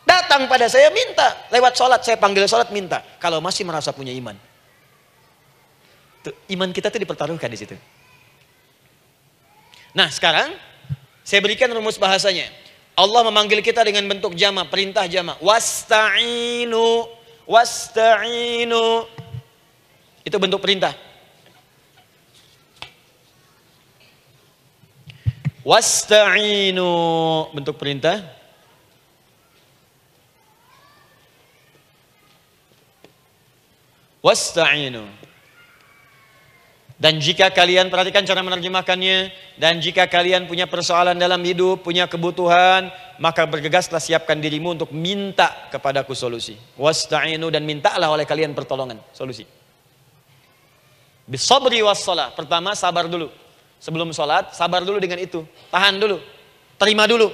Datang 0.10 0.50
pada 0.50 0.65
saya 0.65 0.89
minta. 0.89 1.38
Lewat 1.54 1.78
sholat, 1.78 2.02
saya 2.02 2.17
panggil 2.17 2.50
sholat 2.50 2.74
minta. 2.74 3.06
Kalau 3.22 3.38
masih 3.38 3.62
merasa 3.62 3.93
punya 3.93 4.10
iman. 4.17 4.34
Tuh, 6.26 6.34
iman 6.58 6.74
kita 6.74 6.89
tuh 6.89 6.98
dipertaruhkan 6.98 7.45
di 7.45 7.58
situ. 7.62 7.78
Nah 9.93 10.10
sekarang, 10.10 10.58
saya 11.22 11.45
berikan 11.45 11.69
rumus 11.69 12.02
bahasanya. 12.02 12.50
Allah 12.98 13.22
memanggil 13.30 13.62
kita 13.62 13.86
dengan 13.86 14.02
bentuk 14.10 14.34
jama, 14.34 14.65
perintah 14.65 15.06
jama. 15.06 15.38
Wasta'inu, 15.45 17.06
wasta'inu. 17.45 19.06
Itu 20.26 20.38
bentuk 20.41 20.60
perintah. 20.60 20.98
Wasta'inu, 25.62 26.91
bentuk 27.54 27.78
perintah. 27.78 28.38
Wasta'inu. 34.19 35.05
Dan 36.99 37.23
jika 37.23 37.47
kalian 37.47 37.88
perhatikan 37.88 38.27
cara 38.27 38.43
menerjemahkannya, 38.43 39.32
dan 39.55 39.79
jika 39.79 40.03
kalian 40.12 40.51
punya 40.51 40.67
persoalan 40.67 41.15
dalam 41.15 41.39
hidup, 41.39 41.79
punya 41.79 42.12
kebutuhan, 42.12 42.91
maka 43.15 43.47
bergegaslah 43.47 44.03
siapkan 44.03 44.36
dirimu 44.36 44.75
untuk 44.75 44.91
minta 44.91 45.71
kepadaku 45.71 46.12
solusi. 46.12 46.60
Wasta'inu 46.75 47.47
dan 47.47 47.63
mintalah 47.63 48.12
oleh 48.12 48.27
kalian 48.27 48.51
pertolongan, 48.51 48.99
solusi. 49.15 49.47
Bisabri 51.29 51.79
wassalah. 51.86 52.34
Pertama 52.34 52.73
sabar 52.73 53.05
dulu. 53.05 53.29
Sebelum 53.79 54.12
sholat, 54.12 54.51
sabar 54.51 54.82
dulu 54.82 54.97
dengan 54.97 55.21
itu. 55.21 55.45
Tahan 55.69 56.01
dulu. 56.01 56.17
Terima 56.75 57.05
dulu. 57.05 57.29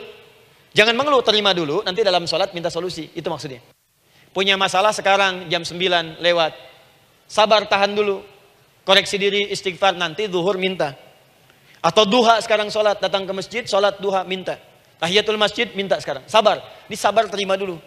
Jangan 0.75 0.93
mengeluh, 0.93 1.23
terima 1.23 1.55
dulu. 1.55 1.79
Nanti 1.81 2.03
dalam 2.03 2.27
sholat 2.27 2.51
minta 2.51 2.67
solusi. 2.67 3.07
Itu 3.15 3.31
maksudnya. 3.31 3.63
Punya 4.35 4.59
masalah 4.59 4.91
sekarang 4.91 5.47
jam 5.47 5.63
9 5.63 6.19
lewat. 6.19 6.51
Sabar 7.25 7.65
tahan 7.65 7.97
dulu 7.97 8.21
koreksi 8.85 9.17
diri 9.17 9.49
istighfar 9.49 9.97
nanti 9.97 10.29
zuhur 10.29 10.55
minta. 10.61 10.93
Atau 11.81 12.05
duha 12.05 12.41
sekarang 12.41 12.73
sholat, 12.73 12.97
datang 12.97 13.29
ke 13.29 13.33
masjid, 13.33 13.63
sholat 13.65 14.01
duha 14.01 14.25
minta. 14.25 14.57
Tahiyatul 14.97 15.37
masjid 15.37 15.69
minta 15.77 16.01
sekarang. 16.01 16.25
Sabar, 16.25 16.61
ini 16.89 16.97
sabar 16.97 17.29
terima 17.29 17.53
dulu. 17.53 17.77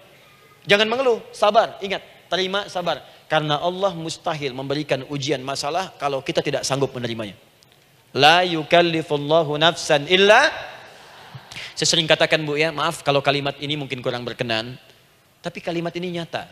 Jangan 0.68 0.86
mengeluh, 0.86 1.18
sabar, 1.34 1.80
ingat, 1.82 2.04
terima 2.30 2.70
sabar. 2.70 3.02
Karena 3.26 3.58
Allah 3.58 3.90
mustahil 3.96 4.54
memberikan 4.54 5.02
ujian 5.10 5.42
masalah 5.42 5.90
kalau 5.98 6.22
kita 6.22 6.44
tidak 6.44 6.62
sanggup 6.62 6.94
menerimanya. 6.94 7.34
La 8.14 8.46
yukallifullahu 8.46 9.58
nafsan 9.58 10.06
illa 10.06 10.48
saya 11.78 11.94
sering 11.94 12.10
katakan 12.10 12.42
Bu 12.42 12.58
ya, 12.58 12.74
maaf 12.74 13.06
kalau 13.06 13.22
kalimat 13.22 13.54
ini 13.62 13.78
mungkin 13.78 14.02
kurang 14.02 14.26
berkenan, 14.26 14.74
tapi 15.38 15.62
kalimat 15.62 15.94
ini 15.94 16.18
nyata. 16.18 16.50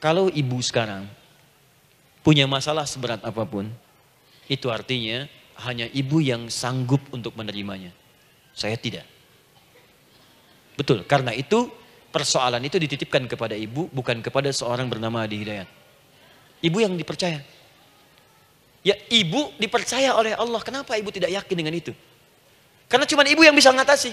Kalau 0.00 0.32
ibu 0.32 0.56
sekarang 0.64 1.04
punya 2.26 2.50
masalah 2.50 2.82
seberat 2.82 3.22
apa 3.22 3.46
pun, 3.46 3.70
itu 4.50 4.66
artinya 4.66 5.30
hanya 5.62 5.86
ibu 5.94 6.18
yang 6.18 6.50
sanggup 6.50 6.98
untuk 7.14 7.38
menerimanya. 7.38 7.94
Saya 8.50 8.74
tidak. 8.74 9.06
Betul, 10.74 11.06
karena 11.06 11.30
itu 11.30 11.70
persoalan 12.10 12.66
itu 12.66 12.82
dititipkan 12.82 13.30
kepada 13.30 13.54
ibu, 13.54 13.86
bukan 13.94 14.18
kepada 14.26 14.50
seorang 14.50 14.90
bernama 14.90 15.22
Adi 15.22 15.38
Hidayat. 15.38 15.70
Ibu 16.66 16.82
yang 16.82 16.98
dipercaya. 16.98 17.46
Ya 18.82 18.98
ibu 19.06 19.54
dipercaya 19.62 20.10
oleh 20.18 20.34
Allah, 20.34 20.58
kenapa 20.66 20.98
ibu 20.98 21.14
tidak 21.14 21.30
yakin 21.30 21.54
dengan 21.54 21.78
itu? 21.78 21.94
Karena 22.90 23.06
cuma 23.06 23.22
ibu 23.22 23.46
yang 23.46 23.54
bisa 23.54 23.70
mengatasi. 23.70 24.10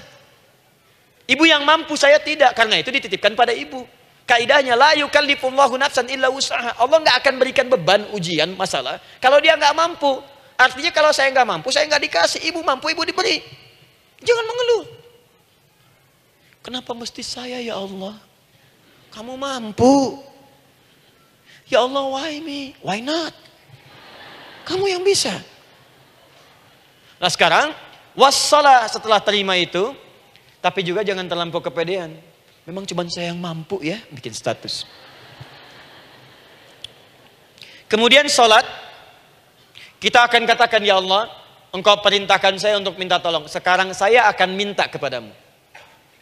Ibu 1.26 1.50
yang 1.50 1.66
mampu, 1.66 1.98
saya 1.98 2.22
tidak. 2.22 2.54
Karena 2.54 2.78
itu 2.78 2.94
dititipkan 2.94 3.34
pada 3.34 3.58
ibu. 3.58 3.90
Kaidahnya 4.24 4.80
la 4.80 4.96
yukallifullahu 4.96 5.76
nafsan 5.76 6.08
illa 6.08 6.32
usaha. 6.32 6.80
Allah 6.80 6.98
nggak 7.04 7.18
akan 7.20 7.34
berikan 7.36 7.68
beban 7.68 8.08
ujian 8.16 8.56
masalah 8.56 9.04
kalau 9.20 9.40
dia 9.44 9.60
nggak 9.60 9.76
mampu. 9.76 10.24
Artinya 10.56 10.94
kalau 10.96 11.12
saya 11.12 11.28
nggak 11.34 11.50
mampu, 11.50 11.74
saya 11.74 11.90
nggak 11.90 12.04
dikasih. 12.08 12.40
Ibu 12.54 12.64
mampu, 12.64 12.88
ibu 12.94 13.04
diberi. 13.04 13.44
Jangan 14.24 14.46
mengeluh. 14.48 14.84
Kenapa 16.64 16.96
mesti 16.96 17.20
saya 17.20 17.60
ya 17.60 17.76
Allah? 17.76 18.16
Kamu 19.12 19.36
mampu. 19.36 20.24
Ya 21.68 21.84
Allah, 21.84 22.08
why 22.08 22.40
me? 22.40 22.72
Why 22.80 23.04
not? 23.04 23.36
Kamu 24.64 24.88
yang 24.88 25.04
bisa. 25.04 25.36
Nah 27.20 27.28
sekarang, 27.28 27.76
wassalah 28.16 28.88
setelah 28.88 29.20
terima 29.20 29.60
itu, 29.60 29.92
tapi 30.64 30.80
juga 30.88 31.04
jangan 31.04 31.28
terlampau 31.28 31.60
kepedean. 31.60 32.16
Memang 32.64 32.88
cuma 32.88 33.04
saya 33.12 33.36
yang 33.36 33.40
mampu 33.40 33.84
ya 33.84 34.00
bikin 34.08 34.32
status. 34.32 34.88
Kemudian 37.92 38.26
sholat, 38.32 38.64
kita 40.00 40.24
akan 40.24 40.48
katakan 40.48 40.80
ya 40.82 40.98
Allah, 40.98 41.28
engkau 41.76 42.00
perintahkan 42.00 42.56
saya 42.58 42.80
untuk 42.80 42.96
minta 42.96 43.20
tolong. 43.20 43.46
Sekarang 43.52 43.92
saya 43.92 44.26
akan 44.32 44.56
minta 44.56 44.88
kepadamu. 44.88 45.30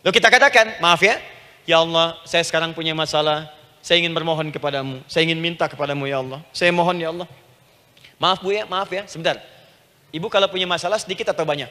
Lalu 0.01 0.13
kita 0.17 0.33
katakan, 0.33 0.81
maaf 0.81 0.99
ya, 1.05 1.21
ya 1.69 1.77
Allah, 1.79 2.17
saya 2.25 2.41
sekarang 2.41 2.73
punya 2.73 2.97
masalah, 2.97 3.53
saya 3.85 4.01
ingin 4.01 4.11
bermohon 4.11 4.49
kepadamu, 4.49 5.05
saya 5.05 5.29
ingin 5.29 5.37
minta 5.37 5.69
kepadamu 5.69 6.09
ya 6.09 6.25
Allah. 6.25 6.41
Saya 6.49 6.73
mohon 6.73 6.97
ya 6.97 7.13
Allah. 7.13 7.29
Maaf 8.17 8.41
Bu 8.41 8.49
ya, 8.49 8.65
maaf 8.65 8.89
ya, 8.89 9.05
sebentar. 9.05 9.37
Ibu 10.09 10.25
kalau 10.27 10.49
punya 10.49 10.65
masalah 10.65 10.97
sedikit 10.97 11.29
atau 11.29 11.45
banyak? 11.45 11.69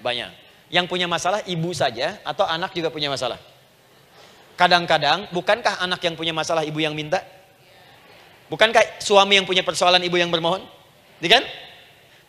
Banyak 0.00 0.43
yang 0.72 0.88
punya 0.88 1.04
masalah 1.04 1.44
ibu 1.44 1.70
saja 1.72 2.20
atau 2.24 2.44
anak 2.48 2.72
juga 2.72 2.88
punya 2.88 3.12
masalah? 3.12 3.40
Kadang-kadang, 4.54 5.28
bukankah 5.34 5.82
anak 5.82 6.00
yang 6.06 6.14
punya 6.14 6.30
masalah 6.30 6.62
ibu 6.62 6.78
yang 6.78 6.94
minta? 6.94 7.20
Bukankah 8.46 9.02
suami 9.02 9.40
yang 9.40 9.46
punya 9.48 9.66
persoalan 9.66 9.98
ibu 10.06 10.14
yang 10.14 10.30
bermohon? 10.30 10.62
Iya 11.18 11.40
kan? 11.40 11.44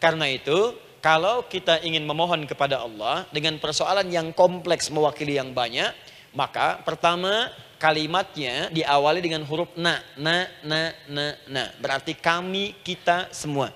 Karena 0.02 0.26
itu, 0.32 0.74
kalau 1.06 1.45
kita 1.45 1.86
ingin 1.86 2.02
memohon 2.02 2.50
kepada 2.50 2.82
Allah 2.82 3.30
dengan 3.30 3.62
persoalan 3.62 4.10
yang 4.10 4.34
kompleks 4.34 4.89
mewakili 4.89 5.38
yang 5.38 5.54
banyak, 5.54 5.93
maka 6.34 6.82
pertama 6.82 7.54
kalimatnya 7.78 8.74
diawali 8.74 9.21
dengan 9.21 9.45
huruf 9.45 9.69
na, 9.78 10.02
na, 10.17 10.50
na, 10.65 10.82
na, 11.06 11.26
na. 11.45 11.63
Berarti 11.78 12.17
kami, 12.17 12.74
kita, 12.82 13.30
semua. 13.30 13.69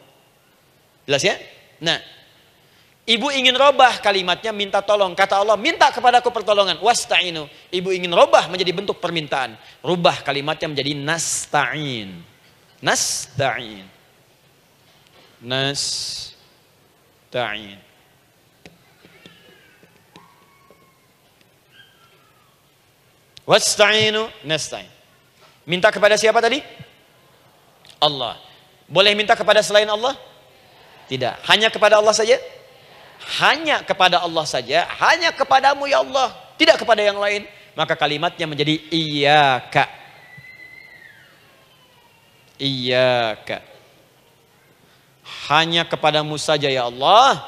Jelas 1.05 1.21
ya? 1.21 1.37
Nah, 1.77 2.01
Ibu 3.09 3.33
ingin 3.33 3.57
robah 3.57 3.97
kalimatnya 4.05 4.53
minta 4.53 4.85
tolong. 4.85 5.17
Kata 5.17 5.41
Allah, 5.41 5.57
minta 5.57 5.89
kepadaku 5.89 6.29
pertolongan. 6.29 6.77
Wasta'inu. 6.77 7.49
Ibu 7.73 7.89
ingin 7.89 8.13
robah 8.13 8.45
menjadi 8.45 8.69
bentuk 8.69 9.01
permintaan. 9.01 9.57
Rubah 9.81 10.21
kalimatnya 10.21 10.69
menjadi 10.69 10.93
nasta'in. 10.93 12.21
Nasta'in. 12.85 13.89
Nasta'in. 15.41 16.21
Wasta'inu 23.49 24.29
nasta'in. 24.45 24.85
Minta 25.65 25.89
kepada 25.89 26.13
siapa 26.13 26.37
tadi? 26.45 26.61
Allah. 27.97 28.37
Boleh 28.85 29.17
minta 29.17 29.33
kepada 29.33 29.65
selain 29.65 29.89
Allah? 29.89 30.13
Tidak. 31.09 31.41
Hanya 31.49 31.73
kepada 31.73 31.97
Allah 31.97 32.13
saja? 32.13 32.37
Hanya 33.39 33.83
kepada 33.83 34.23
Allah 34.23 34.45
saja, 34.47 34.87
hanya 34.99 35.35
kepadamu 35.35 35.85
ya 35.85 35.99
Allah, 35.99 36.31
tidak 36.55 36.79
kepada 36.79 37.03
yang 37.03 37.19
lain, 37.19 37.43
maka 37.75 37.95
kalimatnya 37.95 38.47
menjadi 38.47 38.79
iyyaka. 38.91 39.85
Iyyaka. 42.59 43.63
Hanya 45.47 45.87
kepadamu 45.87 46.35
saja 46.35 46.67
ya 46.67 46.87
Allah. 46.87 47.39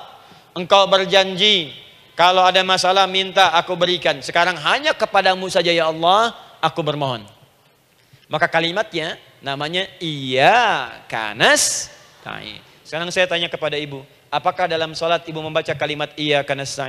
Engkau 0.56 0.84
berjanji 0.88 1.72
kalau 2.16 2.44
ada 2.44 2.62
masalah 2.62 3.08
minta 3.08 3.52
aku 3.56 3.76
berikan. 3.76 4.20
Sekarang 4.20 4.56
hanya 4.60 4.92
kepadamu 4.96 5.48
saja 5.48 5.72
ya 5.72 5.90
Allah 5.90 6.36
aku 6.60 6.84
bermohon. 6.84 7.24
Maka 8.32 8.48
kalimatnya 8.48 9.20
namanya 9.44 9.90
iya 10.00 10.88
kanas 11.12 11.92
Sekarang 12.86 13.10
saya 13.10 13.26
tanya 13.26 13.50
kepada 13.50 13.76
ibu, 13.76 14.06
apakah 14.32 14.66
dalam 14.66 14.96
sholat 14.96 15.28
ibu 15.28 15.44
membaca 15.44 15.76
kalimat 15.76 16.10
iya 16.16 16.42
kanas 16.42 16.80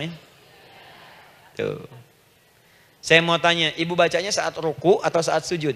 Tuh. 1.59 1.85
Saya 3.03 3.19
mau 3.19 3.37
tanya, 3.37 3.75
ibu 3.75 3.99
bacanya 3.99 4.31
saat 4.31 4.55
ruku 4.57 5.03
atau 5.03 5.21
saat 5.21 5.43
sujud? 5.43 5.75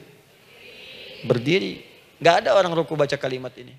Berdiri. 1.26 1.82
Gak 2.22 2.46
ada 2.46 2.54
orang 2.54 2.72
ruku 2.72 2.94
baca 2.94 3.18
kalimat 3.18 3.50
ini. 3.58 3.74